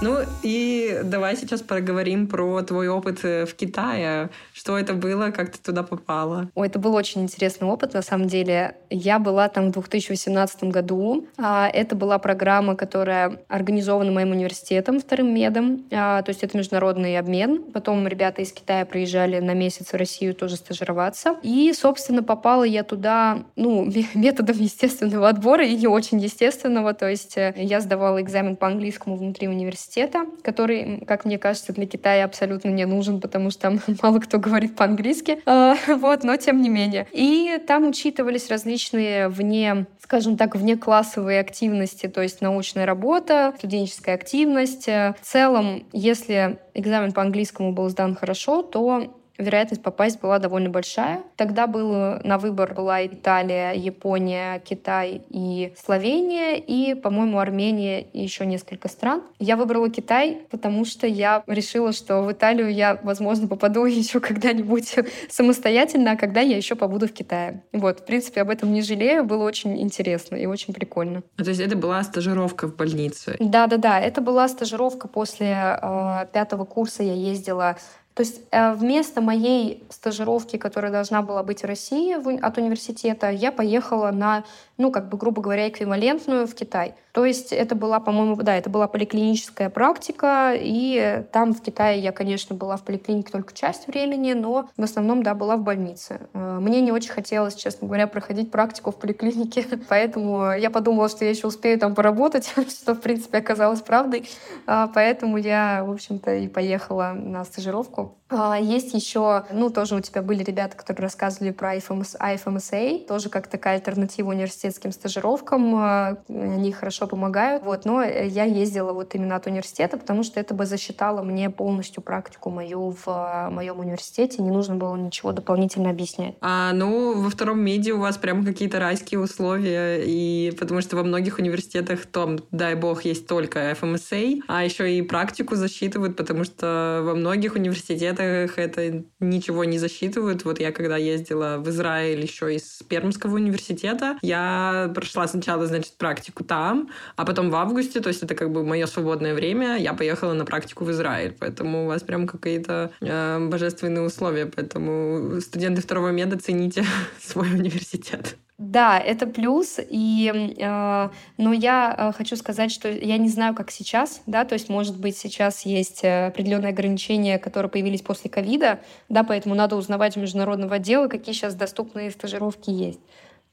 [0.00, 4.30] Ну и давай сейчас поговорим про твой опыт э, в Китае.
[4.52, 6.48] Что это было, как ты туда попала?
[6.54, 8.76] Ой, это был очень интересный опыт, на самом деле.
[8.90, 11.26] Я была там в 2018 году.
[11.36, 15.84] А, это была программа, которая организована моим университетом, вторым медом.
[15.90, 17.64] А, то есть это международный обмен.
[17.72, 21.34] Потом ребята из Китая приезжали на месяц в Россию тоже стажироваться.
[21.42, 26.94] И, собственно, попала я туда, ну, методом естественного отбора и не очень естественного.
[26.94, 31.72] То есть э, я сдавала экзамен по английскому внутри университета университета, который, как мне кажется,
[31.72, 35.40] для Китая абсолютно не нужен, потому что там мало кто говорит по-английски.
[35.46, 37.06] А, вот, но тем не менее.
[37.12, 44.86] И там учитывались различные вне, скажем так, внеклассовые активности, то есть научная работа, студенческая активность.
[44.86, 51.22] В целом, если экзамен по английскому был сдан хорошо, то вероятность попасть была довольно большая.
[51.36, 58.44] Тогда был на выбор была Италия, Япония, Китай и Словения, и, по-моему, Армения и еще
[58.44, 59.22] несколько стран.
[59.38, 64.96] Я выбрала Китай, потому что я решила, что в Италию я, возможно, попаду еще когда-нибудь
[65.30, 67.62] самостоятельно, а когда я еще побуду в Китае.
[67.72, 71.22] Вот, в принципе, об этом не жалею, было очень интересно и очень прикольно.
[71.36, 73.36] А, то есть это была стажировка в больнице?
[73.38, 77.02] Да-да-да, это была стажировка после э, пятого курса.
[77.02, 77.76] Я ездила
[78.18, 82.14] то есть э, вместо моей стажировки, которая должна была быть в России
[82.44, 84.42] от университета, я поехала на,
[84.78, 86.94] ну, как бы, грубо говоря, эквивалентную в Китай.
[87.12, 92.12] То есть это была, по-моему, да, это была поликлиническая практика, и там в Китае я,
[92.12, 96.20] конечно, была в поликлинике только часть времени, но в основном, да, была в больнице.
[96.32, 101.24] Э, мне не очень хотелось, честно говоря, проходить практику в поликлинике, поэтому я подумала, что
[101.24, 104.30] я еще успею там поработать, что, в принципе, оказалось правдой.
[104.68, 110.20] А, поэтому я, в общем-то, и поехала на стажировку есть еще, ну, тоже у тебя
[110.20, 115.74] были ребята, которые рассказывали про IFMS, IFMSA, тоже как такая альтернатива университетским стажировкам.
[115.76, 117.62] А, они хорошо помогают.
[117.62, 122.02] Вот, но я ездила вот именно от университета, потому что это бы засчитало мне полностью
[122.02, 124.42] практику мою в а, моем университете.
[124.42, 126.34] Не нужно было ничего дополнительно объяснять.
[126.42, 131.02] А, ну, во втором меди у вас прям какие-то райские условия, и потому что во
[131.02, 137.00] многих университетах там, дай бог, есть только FMSA, а еще и практику засчитывают, потому что
[137.04, 140.44] во многих университетах университетах это ничего не засчитывают.
[140.44, 146.44] Вот я когда ездила в Израиль еще из Пермского университета, я прошла сначала, значит, практику
[146.44, 150.32] там, а потом в августе, то есть это как бы мое свободное время, я поехала
[150.32, 151.34] на практику в Израиль.
[151.38, 154.46] Поэтому у вас прям какие-то э, божественные условия.
[154.46, 156.84] Поэтому студенты второго меда цените
[157.20, 158.36] свой университет.
[158.58, 163.70] Да, это плюс, и, э, но я э, хочу сказать, что я не знаю, как
[163.70, 168.80] сейчас, да, то есть, может быть, сейчас есть э, определенные ограничения, которые появились после ковида,
[169.08, 172.98] да, поэтому надо узнавать у международного отдела, какие сейчас доступные стажировки есть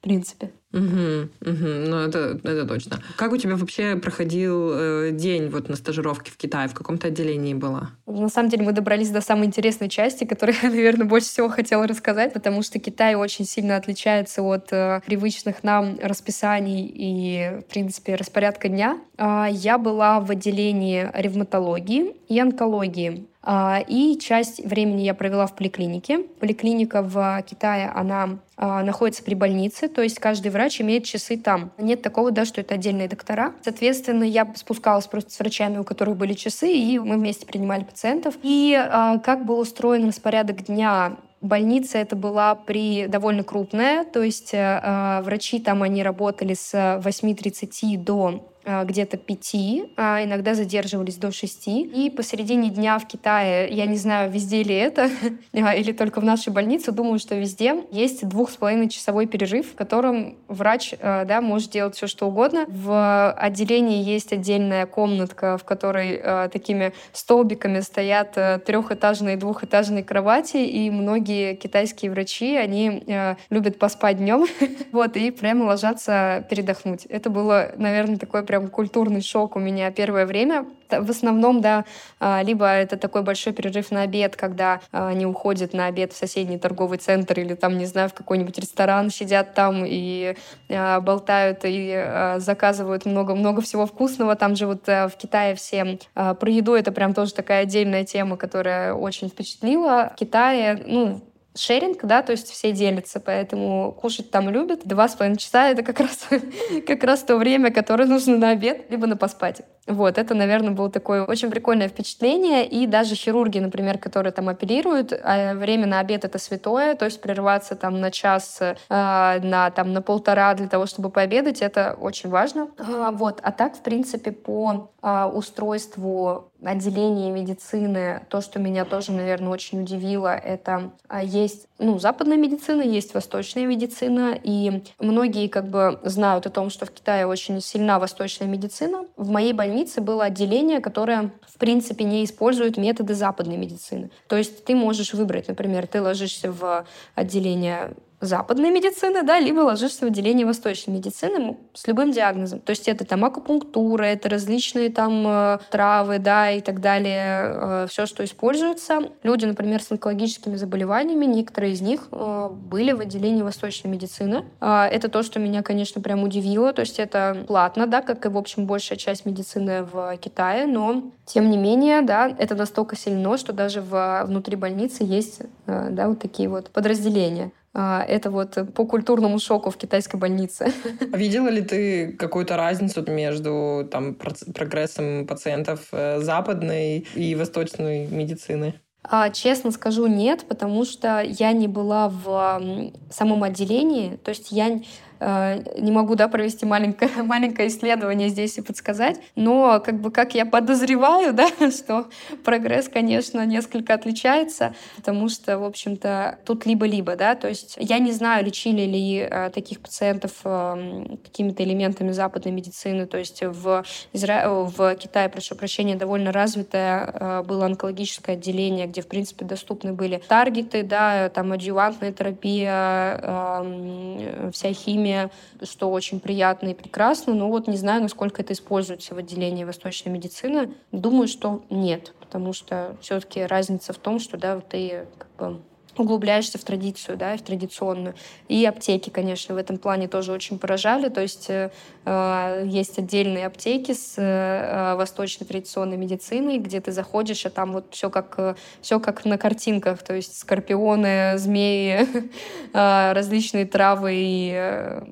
[0.06, 0.52] принципе.
[0.72, 3.00] Угу, угу, ну это, это точно.
[3.16, 6.68] Как у тебя вообще проходил э, день вот на стажировке в Китае?
[6.68, 7.90] В каком-то отделении была?
[8.06, 11.86] На самом деле мы добрались до самой интересной части, которую я, наверное, больше всего хотела
[11.86, 18.16] рассказать, потому что Китай очень сильно отличается от э, привычных нам расписаний и, в принципе,
[18.16, 18.98] распорядка дня.
[19.16, 23.26] Э, я была в отделении ревматологии и онкологии.
[23.48, 26.18] А, и часть времени я провела в поликлинике.
[26.40, 31.70] Поликлиника в Китае, она а, находится при больнице, то есть каждый врач имеет часы там.
[31.78, 33.54] Нет такого, да, что это отдельные доктора.
[33.62, 38.34] Соответственно, я спускалась просто с врачами, у которых были часы, и мы вместе принимали пациентов.
[38.42, 44.54] И а, как был устроен распорядок дня Больница это была при довольно крупная, то есть
[44.54, 51.82] э, врачи там они работали с 8.30 до где-то пяти, а иногда задерживались до шести.
[51.82, 55.08] И посередине дня в Китае, я не знаю, везде ли это,
[55.52, 59.74] или только в нашей больнице, думаю, что везде есть двух с половиной часовой перерыв, в
[59.74, 62.64] котором врач да, может делать все, что угодно.
[62.68, 68.32] В отделении есть отдельная комнатка, в которой такими столбиками стоят
[68.64, 73.04] трехэтажные, двухэтажные кровати, и многие китайские врачи, они
[73.50, 74.46] любят поспать днем,
[74.92, 77.06] вот, и прямо ложатся передохнуть.
[77.06, 80.66] Это было, наверное, такой прям культурный шок у меня первое время.
[80.90, 81.84] В основном, да,
[82.20, 86.16] а, либо это такой большой перерыв на обед, когда а, они уходят на обед в
[86.16, 90.36] соседний торговый центр или там, не знаю, в какой-нибудь ресторан, сидят там и
[90.70, 94.36] а, болтают и заказывают много-много всего вкусного.
[94.36, 98.94] Там же вот в Китае все про еду это прям тоже такая отдельная тема, которая
[98.94, 100.12] очень впечатлила.
[100.14, 101.20] В Китае, ну,
[101.56, 104.80] шеринг, да, то есть все делятся, поэтому кушать там любят.
[104.84, 106.28] Два с половиной часа— это как раз,
[106.86, 109.62] как раз то время, которое нужно на обед, либо на поспать.
[109.86, 112.66] Вот, это, наверное, было такое очень прикольное впечатление.
[112.66, 117.20] И даже хирурги, например, которые там оперируют, а время на обед— это святое, то есть
[117.20, 122.30] прерываться там на час, э, на, там, на полтора для того, чтобы пообедать, это очень
[122.30, 122.68] важно.
[122.78, 123.40] А, вот.
[123.42, 129.82] А так, в принципе, по а, устройству отделения медицины, то, что меня тоже, наверное, очень
[129.82, 130.90] удивило, это
[131.22, 136.86] есть ну, западная медицина, есть восточная медицина, и многие как бы знают о том, что
[136.86, 139.04] в Китае очень сильна восточная медицина.
[139.16, 144.10] В моей больнице было отделение, которое, в принципе, не использует методы западной медицины.
[144.28, 150.04] То есть ты можешь выбрать, например, ты ложишься в отделение западной медицины, да, либо ложишься
[150.04, 152.60] в отделение восточной медицины с любым диагнозом.
[152.60, 157.86] То есть это там акупунктура, это различные там э, травы, да, и так далее, э,
[157.90, 159.00] все, что используется.
[159.22, 164.44] Люди, например, с онкологическими заболеваниями, некоторые из них э, были в отделении восточной медицины.
[164.60, 166.72] Э, это то, что меня, конечно, прям удивило.
[166.72, 171.02] То есть это платно, да, как и, в общем, большая часть медицины в Китае, но
[171.26, 176.20] тем не менее, да, это настолько сильно, что даже в, внутри больницы есть, да, вот
[176.20, 177.50] такие вот подразделения.
[177.78, 180.72] А, это вот по культурному шоку в китайской больнице.
[181.12, 188.80] А видела ли ты какую-то разницу между там, прогрессом пациентов э, западной и восточной медицины?
[189.02, 192.62] А, честно скажу, нет, потому что я не была в
[193.10, 194.16] самом отделении.
[194.16, 194.80] То есть я
[195.20, 200.46] не могу да, провести маленькое, маленькое исследование здесь и подсказать, но как бы как я
[200.46, 202.06] подозреваю, да, что
[202.44, 208.12] прогресс, конечно, несколько отличается, потому что, в общем-то, тут либо-либо, да, то есть я не
[208.12, 214.48] знаю, лечили ли э, таких пациентов э, какими-то элементами западной медицины, то есть в, Изра...
[214.48, 220.22] в Китае, прошу прощения, довольно развитое э, было онкологическое отделение, где, в принципе, доступны были
[220.28, 225.30] таргеты, да, там адъювантная терапия, э, вся химия, химия,
[225.62, 230.10] что очень приятно и прекрасно, но вот не знаю, насколько это используется в отделении восточной
[230.10, 230.72] медицины.
[230.92, 235.60] Думаю, что нет, потому что все-таки разница в том, что да, ты как бы
[235.98, 238.14] углубляешься в традицию, да, в традиционную.
[238.48, 241.08] И аптеки, конечно, в этом плане тоже очень поражали.
[241.08, 241.70] То есть э,
[242.04, 247.86] э есть отдельные аптеки с э, восточной традиционной медициной, где ты заходишь, а там вот
[247.90, 250.02] все как, э, все как на картинках.
[250.02, 252.06] То есть скорпионы, змеи,
[252.72, 255.02] э, различные травы и э,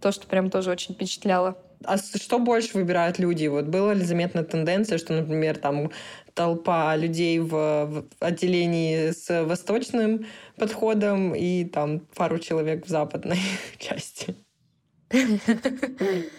[0.00, 1.56] то, что прям тоже очень впечатляло.
[1.84, 3.46] А что больше выбирают люди?
[3.46, 5.90] Вот была ли заметна тенденция, что, например, там
[6.34, 10.26] толпа людей в, отделении с восточным
[10.56, 13.40] подходом и там пару человек в западной
[13.78, 14.36] части?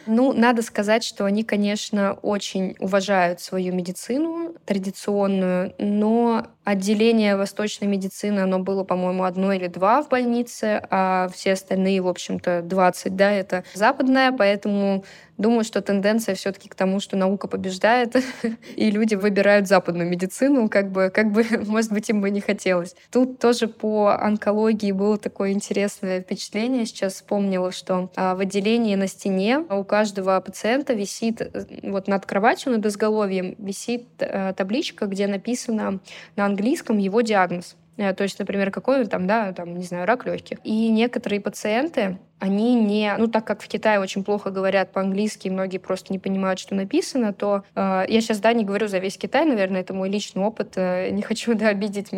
[0.08, 8.40] Ну, надо сказать, что они, конечно, очень уважают свою медицину традиционную, но отделение восточной медицины,
[8.40, 13.32] оно было, по-моему, одно или два в больнице, а все остальные, в общем-то, 20, да,
[13.32, 15.04] это западная, поэтому
[15.38, 18.16] думаю, что тенденция все-таки к тому, что наука побеждает,
[18.76, 22.96] и люди выбирают западную медицину, как бы, как бы, может быть, им бы не хотелось.
[23.12, 26.86] Тут тоже по онкологии было такое интересное впечатление.
[26.86, 32.26] Сейчас вспомнила, что а, в отделении на стене у каждого пациента висит, э, вот над
[32.26, 36.00] кроватью, над изголовьем, висит а, табличка, где написано
[36.36, 37.76] на английском его диагноз.
[37.98, 40.58] Э, то есть, например, какой там, да, там, не знаю, рак легких.
[40.64, 45.78] И некоторые пациенты, они не, ну так как в Китае очень плохо говорят по-английски, многие
[45.78, 49.46] просто не понимают, что написано, то э, я сейчас, да, не говорю за весь Китай,
[49.46, 52.10] наверное, это мой личный опыт, э, не хочу, да, обидеть.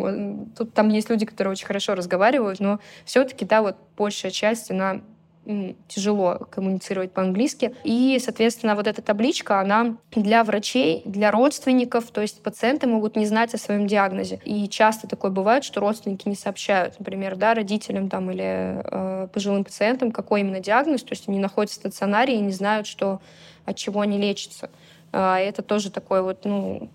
[0.56, 5.02] Тут там есть люди, которые очень хорошо разговаривают, но все-таки, да, вот большая часть, она
[5.88, 7.74] тяжело коммуницировать по-английски.
[7.84, 13.26] И, соответственно, вот эта табличка, она для врачей, для родственников, то есть пациенты могут не
[13.26, 14.40] знать о своем диагнозе.
[14.44, 19.64] И часто такое бывает, что родственники не сообщают, например, да, родителям там или э, пожилым
[19.64, 23.20] пациентам, какой именно диагноз, то есть они находятся в стационаре и не знают, что,
[23.64, 24.70] от чего они лечатся.
[25.12, 26.90] Э, это тоже такое вот, ну,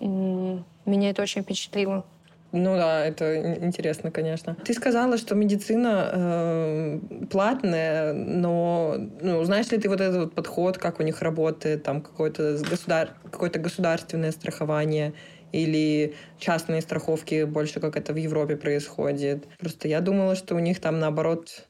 [0.00, 2.04] меня это очень впечатлило.
[2.52, 4.56] Ну да, это интересно, конечно.
[4.64, 10.78] Ты сказала, что медицина э, платная, но ну, знаешь ли ты вот этот вот подход,
[10.78, 13.10] как у них работает, там какое-то государ...
[13.30, 15.12] какое государственное страхование
[15.52, 19.46] или частные страховки, больше как это в Европе происходит.
[19.58, 21.68] Просто я думала, что у них там наоборот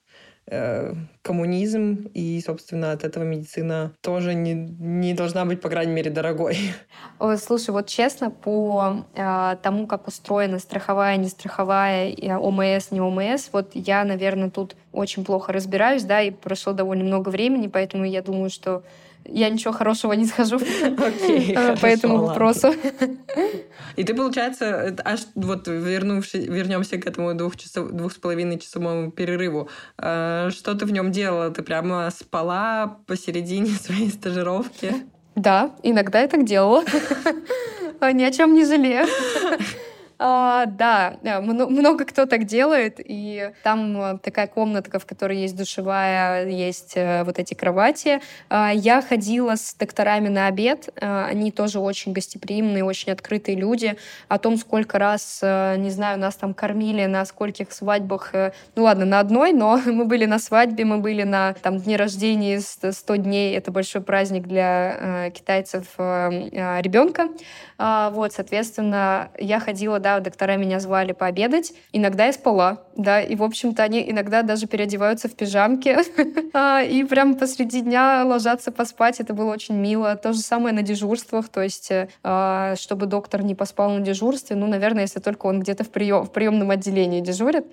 [0.53, 6.11] Э, коммунизм, и, собственно, от этого медицина тоже не, не должна быть, по крайней мере,
[6.11, 6.59] дорогой.
[7.21, 13.51] Ой, слушай, вот честно, по э, тому, как устроена страховая, не страховая, ОМС, не ОМС,
[13.53, 18.21] вот я, наверное, тут очень плохо разбираюсь, да, и прошло довольно много времени, поэтому я
[18.21, 18.83] думаю, что
[19.25, 22.75] я ничего хорошего не okay, э, по этому вопросу.
[23.97, 29.11] И ты, получается, аж вот вернувшись, вернемся к этому двух, часов, двух с половиной часовому
[29.11, 29.69] перерыву.
[29.99, 31.51] Э, что ты в нем делала?
[31.51, 34.95] Ты прямо спала посередине своей стажировки?
[35.37, 36.83] Да, иногда я так делала.
[38.13, 39.07] Ни о чем не жалею.
[40.23, 46.47] А, да, много кто так делает, и там э, такая комнатка, в которой есть душевая,
[46.47, 48.21] есть э, вот эти кровати.
[48.51, 53.97] А, я ходила с докторами на обед, а, они тоже очень гостеприимные, очень открытые люди.
[54.29, 58.35] О том, сколько раз, э, не знаю, нас там кормили, на скольких свадьбах,
[58.75, 62.61] ну ладно, на одной, но мы были на свадьбе, мы были на там дне рождения
[62.61, 67.29] 100 дней, это большой праздник для китайцев ребенка.
[67.81, 71.73] Вот, соответственно, я ходила, да, доктора меня звали пообедать.
[71.93, 75.97] Иногда я спала, да, и, в общем-то, они иногда даже переодеваются в пижамки
[76.53, 79.21] а, и прямо посреди дня ложатся поспать.
[79.21, 80.15] Это было очень мило.
[80.17, 81.91] То же самое на дежурствах, то есть,
[82.23, 86.25] а, чтобы доктор не поспал на дежурстве, ну, наверное, если только он где-то в, прием,
[86.25, 87.65] в приемном отделении дежурит,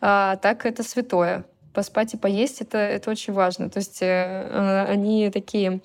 [0.00, 3.70] а, так это святое поспать и поесть это, это очень важно.
[3.70, 5.80] То есть э, они такие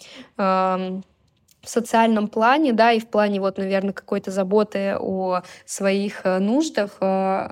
[1.68, 6.96] в социальном плане, да, и в плане вот, наверное, какой-то заботы о своих э, нуждах
[7.02, 7.50] э,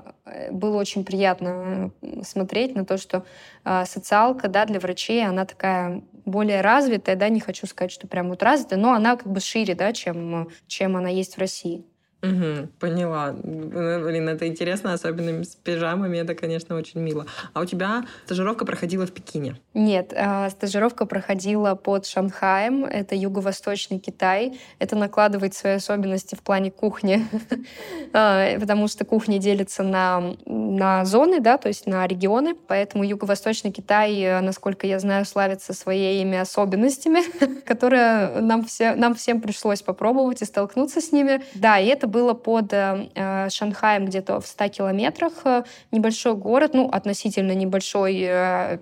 [0.50, 1.90] было очень приятно
[2.22, 3.26] смотреть на то, что
[3.66, 8.30] э, социалка, да, для врачей, она такая более развитая, да, не хочу сказать, что прям
[8.30, 11.84] вот развитая, но она как бы шире, да, чем, чем она есть в России.
[12.22, 13.32] Угу, поняла.
[13.32, 17.26] Блин, это интересно, особенно с пижамами, это, конечно, очень мило.
[17.52, 19.56] А у тебя стажировка проходила в Пекине?
[19.74, 24.58] Нет, а, стажировка проходила под Шанхаем, это юго-восточный Китай.
[24.78, 27.26] Это накладывает свои особенности в плане кухни,
[28.14, 33.72] а, потому что кухня делится на, на зоны, да, то есть на регионы, поэтому юго-восточный
[33.72, 37.20] Китай, насколько я знаю, славится своими особенностями,
[37.66, 41.42] которые нам, все, нам всем пришлось попробовать и столкнуться с ними.
[41.54, 45.32] Да, и это это было под э, э, Шанхаем где-то в 100 километрах.
[45.44, 48.14] Э, небольшой город, ну, относительно небольшой.
[48.14, 48.78] Я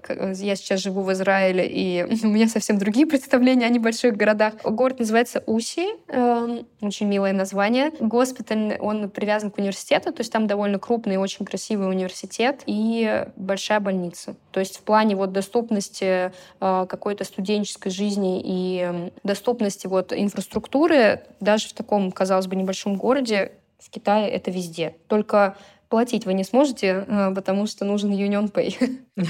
[0.57, 4.55] сейчас живу в Израиле, и у меня совсем другие представления о небольших городах.
[4.65, 5.87] Город называется Уси,
[6.81, 7.91] очень милое название.
[8.01, 13.81] Госпиталь, он привязан к университету, то есть там довольно крупный, очень красивый университет и большая
[13.81, 14.35] больница.
[14.51, 21.73] То есть в плане вот доступности какой-то студенческой жизни и доступности вот инфраструктуры даже в
[21.73, 24.97] таком, казалось бы, небольшом городе городе, в Китае это везде.
[25.07, 25.57] Только
[25.89, 28.99] платить вы не сможете, э, потому что нужен Union Pay.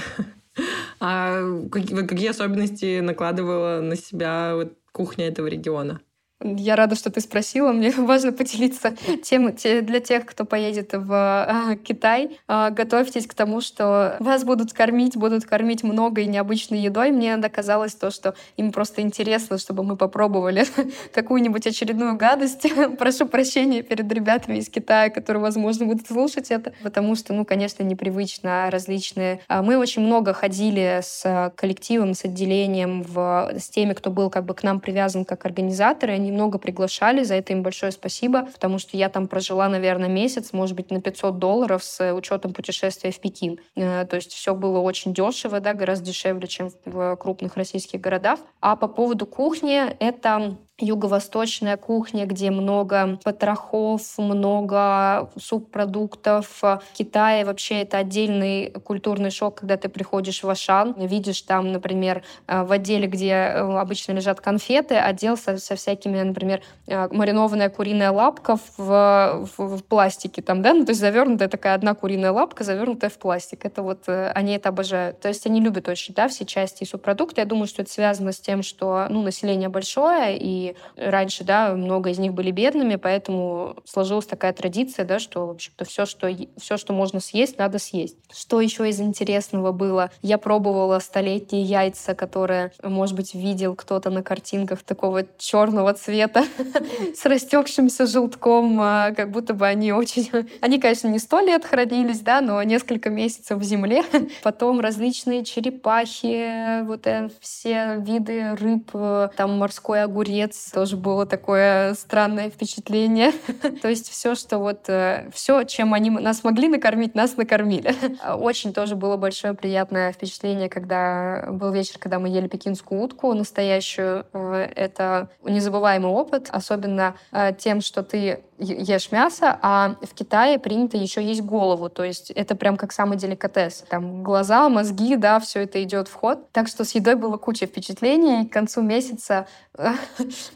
[1.01, 4.55] А какие особенности накладывала на себя
[4.93, 6.01] кухня этого региона?
[6.45, 7.73] Я рада, что ты спросила.
[7.73, 12.39] Мне важно поделиться тем для тех, кто поедет в а, Китай.
[12.47, 17.13] А, готовьтесь к тому, что вас будут кормить, будут кормить много и необычной едой.
[17.13, 20.67] Мне доказалось то, что им просто интересно, чтобы мы попробовали
[21.15, 22.67] какую-нибудь очередную гадость.
[22.99, 27.83] Прошу прощения перед ребятами из Китая, которые, возможно, будут слушать это, потому что, ну, конечно,
[27.83, 29.41] непривычно различные.
[29.49, 34.45] А, мы очень много ходили с коллективом, с отделением, в, с теми, кто был как
[34.45, 36.13] бы к нам привязан как организаторы.
[36.13, 40.53] Они много приглашали, за это им большое спасибо, потому что я там прожила, наверное, месяц,
[40.53, 43.59] может быть, на 500 долларов с учетом путешествия в Пекин.
[43.77, 48.39] Э, то есть все было очень дешево, да, гораздо дешевле, чем в крупных российских городах.
[48.61, 56.61] А по поводу кухни, это юго-восточная кухня, где много потрохов, много субпродуктов.
[56.61, 62.25] В Китае вообще это отдельный культурный шок, когда ты приходишь в Ашан, видишь там, например,
[62.49, 67.71] э, в отделе, где э, обычно лежат конфеты, отдел со, со всякими, например, э, маринованная
[67.71, 72.33] куриная лапка в, в, в пластике там, да, ну то есть завернутая такая одна куриная
[72.33, 73.65] лапка, завернутая в пластик.
[73.65, 75.21] Это вот они это обожают.
[75.21, 77.41] То есть они любят очень, да, все части и субпродукты.
[77.41, 80.64] Я думаю, что это связано с тем, что, ну, население большое, и
[80.97, 85.85] раньше, да, много из них были бедными, поэтому сложилась такая традиция, да, что, в общем-то,
[85.85, 88.17] все, что, все, что можно съесть, надо съесть.
[88.33, 90.11] Что еще из интересного было?
[90.23, 96.45] Я пробовала столетние яйца, которые, может быть, видел кто-то на картинках такого черного цвета
[97.15, 100.31] с растекшимся желтком, а, как будто бы они очень...
[100.61, 104.05] Они, конечно, не сто лет хранились, да, но несколько месяцев в земле.
[104.43, 111.27] Потом различные черепахи, вот э, все виды рыб, э, там морской огурец, месяц тоже было
[111.27, 113.33] такое странное впечатление.
[113.83, 117.95] То есть все, что вот э, все, чем они нас могли накормить, нас накормили.
[118.37, 124.27] Очень тоже было большое приятное впечатление, когда был вечер, когда мы ели пекинскую утку настоящую.
[124.33, 130.97] Э, это незабываемый опыт, особенно э, тем, что ты ешь мясо, а в Китае принято
[130.97, 133.85] еще есть голову, то есть это прям как самый деликатес.
[133.89, 136.51] Там глаза, мозги, да, все это идет в ход.
[136.53, 138.47] Так что с едой было куча впечатлений.
[138.47, 139.47] К концу месяца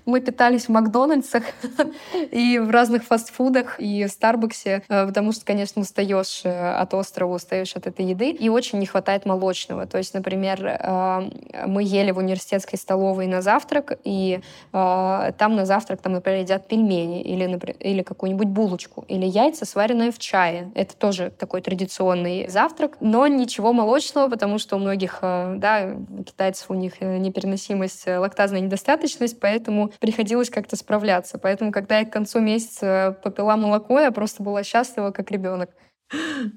[0.06, 1.42] мы питались в Макдональдсах
[2.30, 7.34] и в разных фастфудах, и в Старбаксе, э, потому что, конечно, устаешь э, от острова,
[7.34, 9.86] устаешь от этой еды, и очень не хватает молочного.
[9.86, 14.40] То есть, например, э, мы ели в университетской столовой на завтрак, и
[14.72, 20.12] там на завтрак, там, например, едят пельмени или, например, или какую-нибудь булочку, или яйца, сваренные
[20.12, 20.70] в чае.
[20.74, 26.70] Это тоже такой традиционный завтрак, но ничего молочного, потому что у многих, э, да, китайцев
[26.70, 31.38] у них э, непереносимость, э, лактазная недостаточность, поэтому приходилось как-то справляться.
[31.38, 35.70] Поэтому, когда я к концу месяца попила молоко, я просто была счастлива, как ребенок.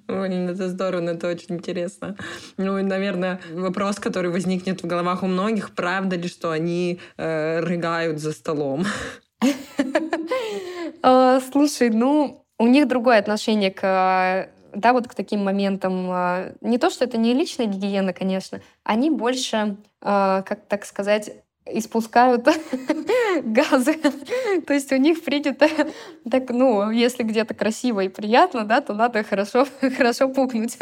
[0.08, 2.16] Ой, это здорово, это очень интересно.
[2.58, 7.60] Ну и, наверное, вопрос, который возникнет в головах у многих, правда ли, что они э,
[7.60, 8.86] рыгают за столом?
[11.04, 16.08] А, слушай, ну, у них другое отношение к да, вот к таким моментам.
[16.10, 21.41] А, не то, что это не личная гигиена, конечно, они больше, а, как так сказать,
[21.66, 22.48] испускают
[23.44, 23.94] газы.
[24.66, 25.68] то есть у них принято
[26.30, 30.78] так, ну, если где-то красиво и приятно, да, то надо хорошо, хорошо пукнуть.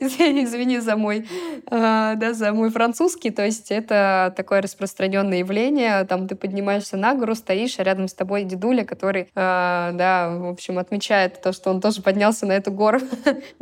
[0.00, 1.28] извини, извини за мой,
[1.70, 3.30] э, да, за мой французский.
[3.30, 6.04] То есть это такое распространенное явление.
[6.04, 10.48] Там ты поднимаешься на гору, стоишь, а рядом с тобой дедуля, который, э, да, в
[10.48, 13.00] общем, отмечает то, что он тоже поднялся на эту гору.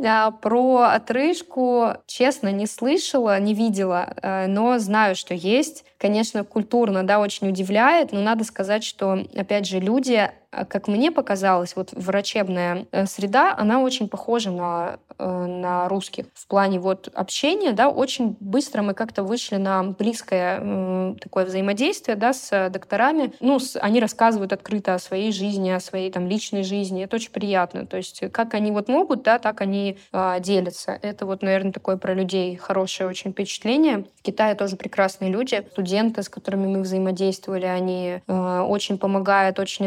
[0.03, 5.85] а про отрыжку, честно, не слышала, не видела, э, но знаю, что есть.
[5.97, 11.75] Конечно, культурно, да, очень удивляет, но надо сказать, что, опять же, люди как мне показалось,
[11.75, 16.25] вот врачебная э, среда, она очень похожа на, э, на русских.
[16.33, 22.33] В плане вот общения, да, очень быстро мы как-то вышли на близкое такое взаимодействие, да,
[22.33, 23.33] с докторами.
[23.39, 27.03] Ну, с, они рассказывают открыто о своей жизни, о своей там личной жизни.
[27.03, 27.85] Это очень приятно.
[27.85, 30.97] То есть как они вот могут, да, так они э, делятся.
[31.01, 34.05] Это вот, наверное, такое про людей хорошее очень впечатление.
[34.17, 35.63] В Китае тоже прекрасные люди.
[35.71, 39.85] Студенты, с которыми мы взаимодействовали, они э, очень помогают, очень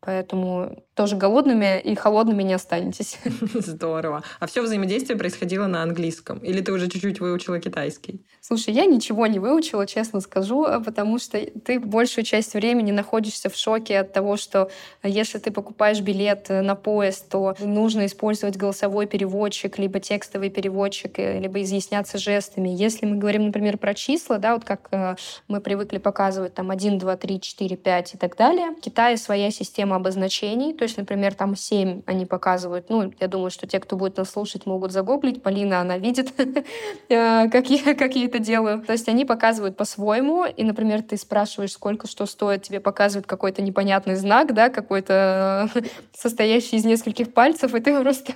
[0.00, 3.18] поэтому тоже голодными и холодными не останетесь.
[3.54, 4.22] Здорово.
[4.40, 6.38] А все взаимодействие происходило на английском?
[6.38, 8.24] Или ты уже чуть-чуть выучила китайский?
[8.40, 13.56] Слушай, я ничего не выучила, честно скажу, потому что ты большую часть времени находишься в
[13.56, 14.70] шоке от того, что
[15.02, 21.40] если ты покупаешь билет на поезд, то нужно использовать голосовой переводчик, либо текстовый переводчик, э,
[21.40, 22.68] либо изъясняться жестами.
[22.68, 25.16] Если мы говорим, например, про числа, да, вот как э,
[25.48, 29.50] мы привыкли показывать там 1, 2, 3, 4, 5 и так далее, в Китае своя
[29.50, 32.88] система обозначений, есть, например, там 7 они показывают.
[32.88, 35.42] Ну, я думаю, что те, кто будет нас слушать, могут загуглить.
[35.42, 36.32] Полина, она видит,
[37.08, 38.82] э, как я, как я это делаю.
[38.82, 43.62] То есть они показывают по-своему, и, например, ты спрашиваешь, сколько что стоит, тебе показывают какой-то
[43.62, 45.70] непонятный знак, да, какой-то
[46.16, 48.32] состоящий из нескольких пальцев, и ты просто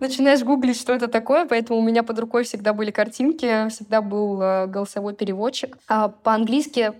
[0.00, 4.40] начинаешь гуглить, что это такое, поэтому у меня под рукой всегда были картинки, всегда был
[4.40, 5.76] э, голосовой переводчик.
[5.88, 6.92] А по-английски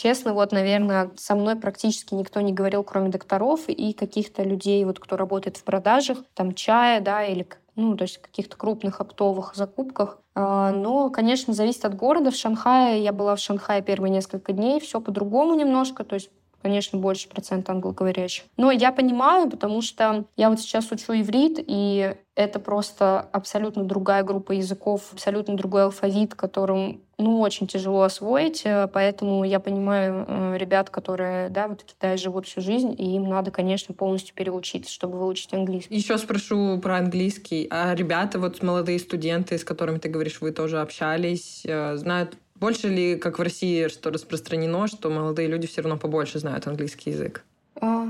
[0.00, 5.00] Честно, вот, наверное, со мной практически никто не говорил, кроме докторов и каких-то людей, вот,
[5.00, 10.20] кто работает в продажах, там, чая, да, или ну, то есть каких-то крупных оптовых закупках.
[10.36, 12.30] А, но, конечно, зависит от города.
[12.30, 16.30] В Шанхае, я была в Шанхае первые несколько дней, все по-другому немножко, то есть
[16.62, 18.44] конечно, больше процент англоговорящих.
[18.56, 24.22] Но я понимаю, потому что я вот сейчас учу иврит, и это просто абсолютно другая
[24.22, 30.56] группа языков, абсолютно другой алфавит, которым ну, очень тяжело освоить, э, поэтому я понимаю э,
[30.56, 34.92] ребят, которые, да, вот в Китае живут всю жизнь, и им надо, конечно, полностью переучиться,
[34.92, 35.96] чтобы выучить английский.
[35.96, 37.66] Еще спрошу про английский.
[37.70, 42.88] А ребята, вот молодые студенты, с которыми ты говоришь, вы тоже общались, э, знают больше
[42.88, 47.44] ли, как в России, что распространено, что молодые люди все равно побольше знают английский язык?
[47.80, 48.08] А,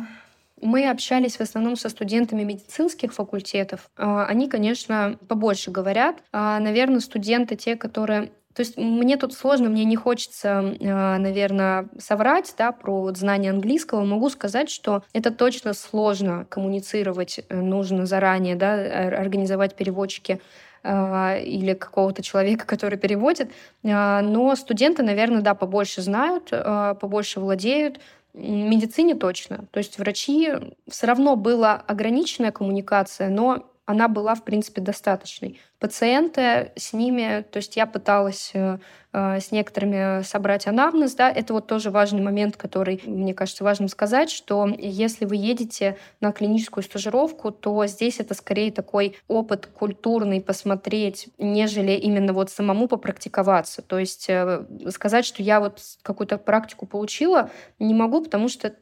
[0.60, 3.90] мы общались в основном со студентами медицинских факультетов.
[3.96, 6.16] А, они, конечно, побольше говорят.
[6.32, 12.52] А, наверное, студенты, те, которые то есть мне тут сложно, мне не хочется, наверное, соврать
[12.58, 14.04] да, про вот знание английского.
[14.04, 18.72] Могу сказать, что это точно сложно коммуницировать, э, нужно заранее да,
[19.16, 20.40] организовать переводчики
[20.84, 23.50] или какого-то человека, который переводит.
[23.84, 28.00] А, но студенты, наверное, да, побольше знают, а, побольше владеют.
[28.34, 29.64] Медицине точно.
[29.70, 30.52] То есть врачи
[30.88, 35.58] все равно была ограниченная коммуникация, но она была, в принципе, достаточной.
[35.78, 38.76] Пациенты с ними, то есть я пыталась э,
[39.14, 43.88] э, с некоторыми собрать анамнез, да, это вот тоже важный момент, который, мне кажется, важным
[43.88, 50.42] сказать, что если вы едете на клиническую стажировку, то здесь это скорее такой опыт культурный
[50.42, 53.80] посмотреть, нежели именно вот самому попрактиковаться.
[53.80, 58.74] То есть э, сказать, что я вот какую-то практику получила, не могу, потому что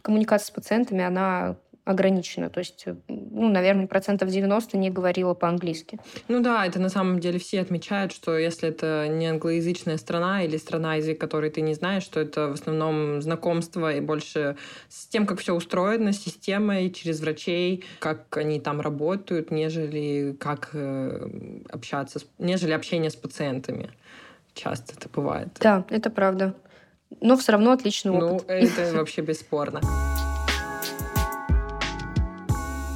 [0.00, 1.56] коммуникация с пациентами, она
[1.88, 2.50] ограничена.
[2.50, 5.98] То есть, ну, наверное, процентов 90 не говорила по-английски.
[6.28, 10.58] Ну да, это на самом деле все отмечают, что если это не англоязычная страна или
[10.58, 14.56] страна, язык которой ты не знаешь, что это в основном знакомство и больше
[14.88, 20.70] с тем, как все устроено, с системой, через врачей, как они там работают, нежели как
[20.74, 21.28] э,
[21.70, 23.90] общаться, нежели общение с пациентами.
[24.52, 25.48] Часто это бывает.
[25.60, 26.54] Да, это правда.
[27.22, 28.48] Но все равно отличный ну, опыт.
[28.48, 29.80] Ну, это вообще бесспорно.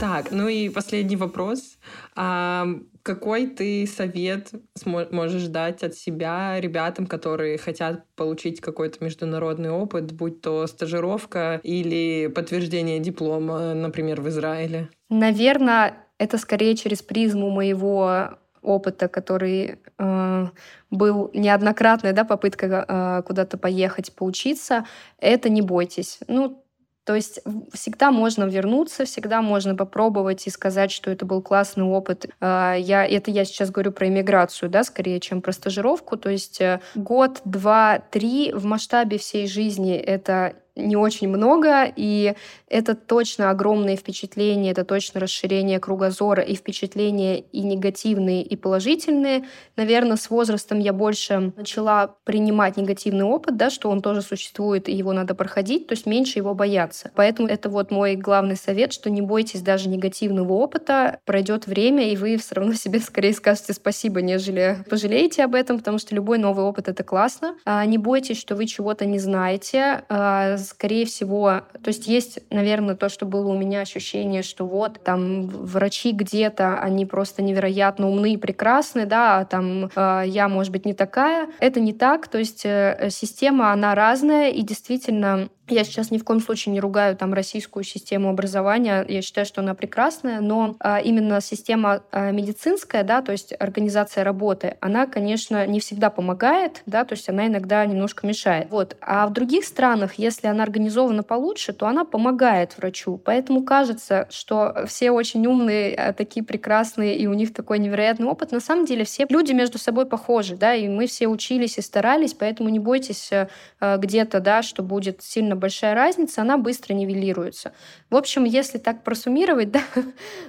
[0.03, 1.79] Так, ну и последний вопрос.
[2.17, 2.67] А
[3.05, 4.51] какой ты совет
[4.85, 12.27] можешь дать от себя ребятам, которые хотят получить какой-то международный опыт, будь то стажировка или
[12.27, 14.89] подтверждение диплома, например, в Израиле?
[15.09, 18.31] Наверное, это скорее через призму моего
[18.61, 20.47] опыта, который э,
[20.91, 24.85] был неоднократная да, попытка э, куда-то поехать, поучиться,
[25.19, 26.19] это не бойтесь.
[26.27, 26.65] Ну,
[27.05, 27.41] то есть
[27.73, 32.27] всегда можно вернуться, всегда можно попробовать и сказать, что это был классный опыт.
[32.41, 36.17] А, я, это я сейчас говорю про иммиграцию, да, скорее, чем про стажировку.
[36.17, 42.35] То есть э, год, два, три в масштабе всей жизни это не очень много, и
[42.69, 49.45] это точно огромные впечатления, это точно расширение кругозора и впечатления и негативные, и положительные.
[49.77, 54.93] Наверное, с возрастом я больше начала принимать негативный опыт, да, что он тоже существует, и
[54.93, 57.11] его надо проходить, то есть меньше его бояться.
[57.15, 62.17] Поэтому это вот мой главный совет, что не бойтесь даже негативного опыта, пройдет время, и
[62.17, 66.65] вы все равно себе скорее скажете спасибо, нежели пожалеете об этом, потому что любой новый
[66.65, 67.57] опыт— это классно.
[67.65, 72.95] А не бойтесь, что вы чего-то не знаете, а скорее всего, то есть есть, наверное,
[72.95, 78.35] то, что было у меня ощущение, что вот там врачи где-то, они просто невероятно умны
[78.35, 81.49] и прекрасны, да, а там э, я, может быть, не такая.
[81.61, 86.25] Это не так, то есть э, система, она разная, и действительно я сейчас ни в
[86.25, 89.05] коем случае не ругаю там российскую систему образования.
[89.09, 94.25] Я считаю, что она прекрасная, но а, именно система а, медицинская, да, то есть организация
[94.25, 98.69] работы, она, конечно, не всегда помогает, да, то есть она иногда немножко мешает.
[98.71, 98.97] Вот.
[99.01, 103.21] А в других странах, если она организована получше, то она помогает врачу.
[103.25, 108.53] Поэтому кажется, что все очень умные, а, такие прекрасные, и у них такой невероятный опыт.
[108.53, 112.35] На самом деле все люди между собой похожи, да, и мы все учились и старались,
[112.35, 113.49] поэтому не бойтесь э,
[113.81, 117.73] э, где-то, да, что будет сильно большая разница, она быстро нивелируется.
[118.11, 119.81] В общем, если так просуммировать, да,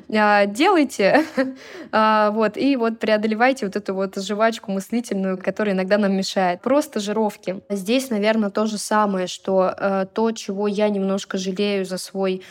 [0.10, 1.24] а, делайте,
[1.92, 6.62] а, вот, и вот преодолевайте вот эту вот жвачку мыслительную, которая иногда нам мешает.
[6.62, 7.62] Просто жировки.
[7.70, 12.44] Здесь, наверное, то же самое, что э, то, чего я немножко жалею за свой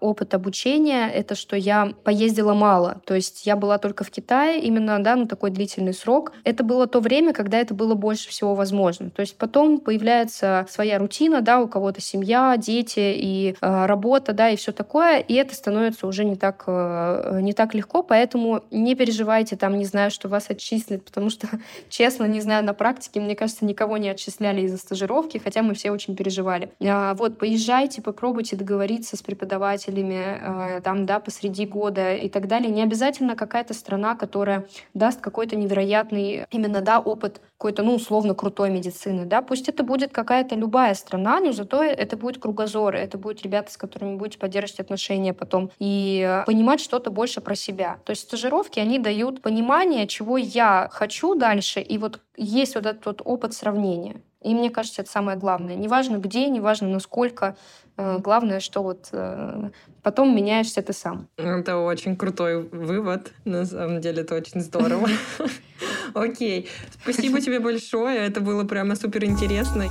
[0.00, 3.00] опыт обучения, это что я поездила мало.
[3.04, 6.32] То есть я была только в Китае именно, да, на такой длительный срок.
[6.44, 9.10] Это было то время, когда это было больше всего возможно.
[9.10, 14.50] То есть потом появляется своя рутина, да, у кого-то семья, дети и э, работа, да,
[14.50, 18.96] и все такое, и это становится уже не так, э, не так легко, поэтому не
[18.96, 21.46] переживайте там, не знаю, что вас отчислят, потому что,
[21.88, 25.92] честно, не знаю, на практике, мне кажется, никого не отчисляли из-за стажировки, хотя мы все
[25.92, 26.72] очень переживали.
[26.80, 32.72] Э, вот, поезжайте, попробуйте договориться с преподавателями, э, там, да, посреди года и так далее.
[32.72, 38.70] Не обязательно какая-то страна, которая даст какой-то невероятный именно, да, опыт какой-то, ну, условно крутой
[38.70, 43.70] медицины, да, пусть это будет какая-то любая страна, зато это будет кругозор, это будут ребята,
[43.70, 47.98] с которыми будете поддерживать отношения потом и понимать что-то больше про себя.
[48.04, 53.04] То есть стажировки, они дают понимание, чего я хочу дальше, и вот есть вот этот
[53.06, 54.22] вот опыт сравнения.
[54.42, 55.74] И мне кажется, это самое главное.
[55.74, 57.56] Неважно где, неважно насколько,
[57.96, 59.70] э, главное, что вот э,
[60.02, 61.28] потом меняешься ты сам.
[61.36, 63.32] Это очень крутой вывод.
[63.44, 65.08] На самом деле это очень здорово.
[66.14, 66.68] Окей.
[67.02, 68.18] Спасибо тебе большое.
[68.18, 69.86] Это было прямо супер интересно.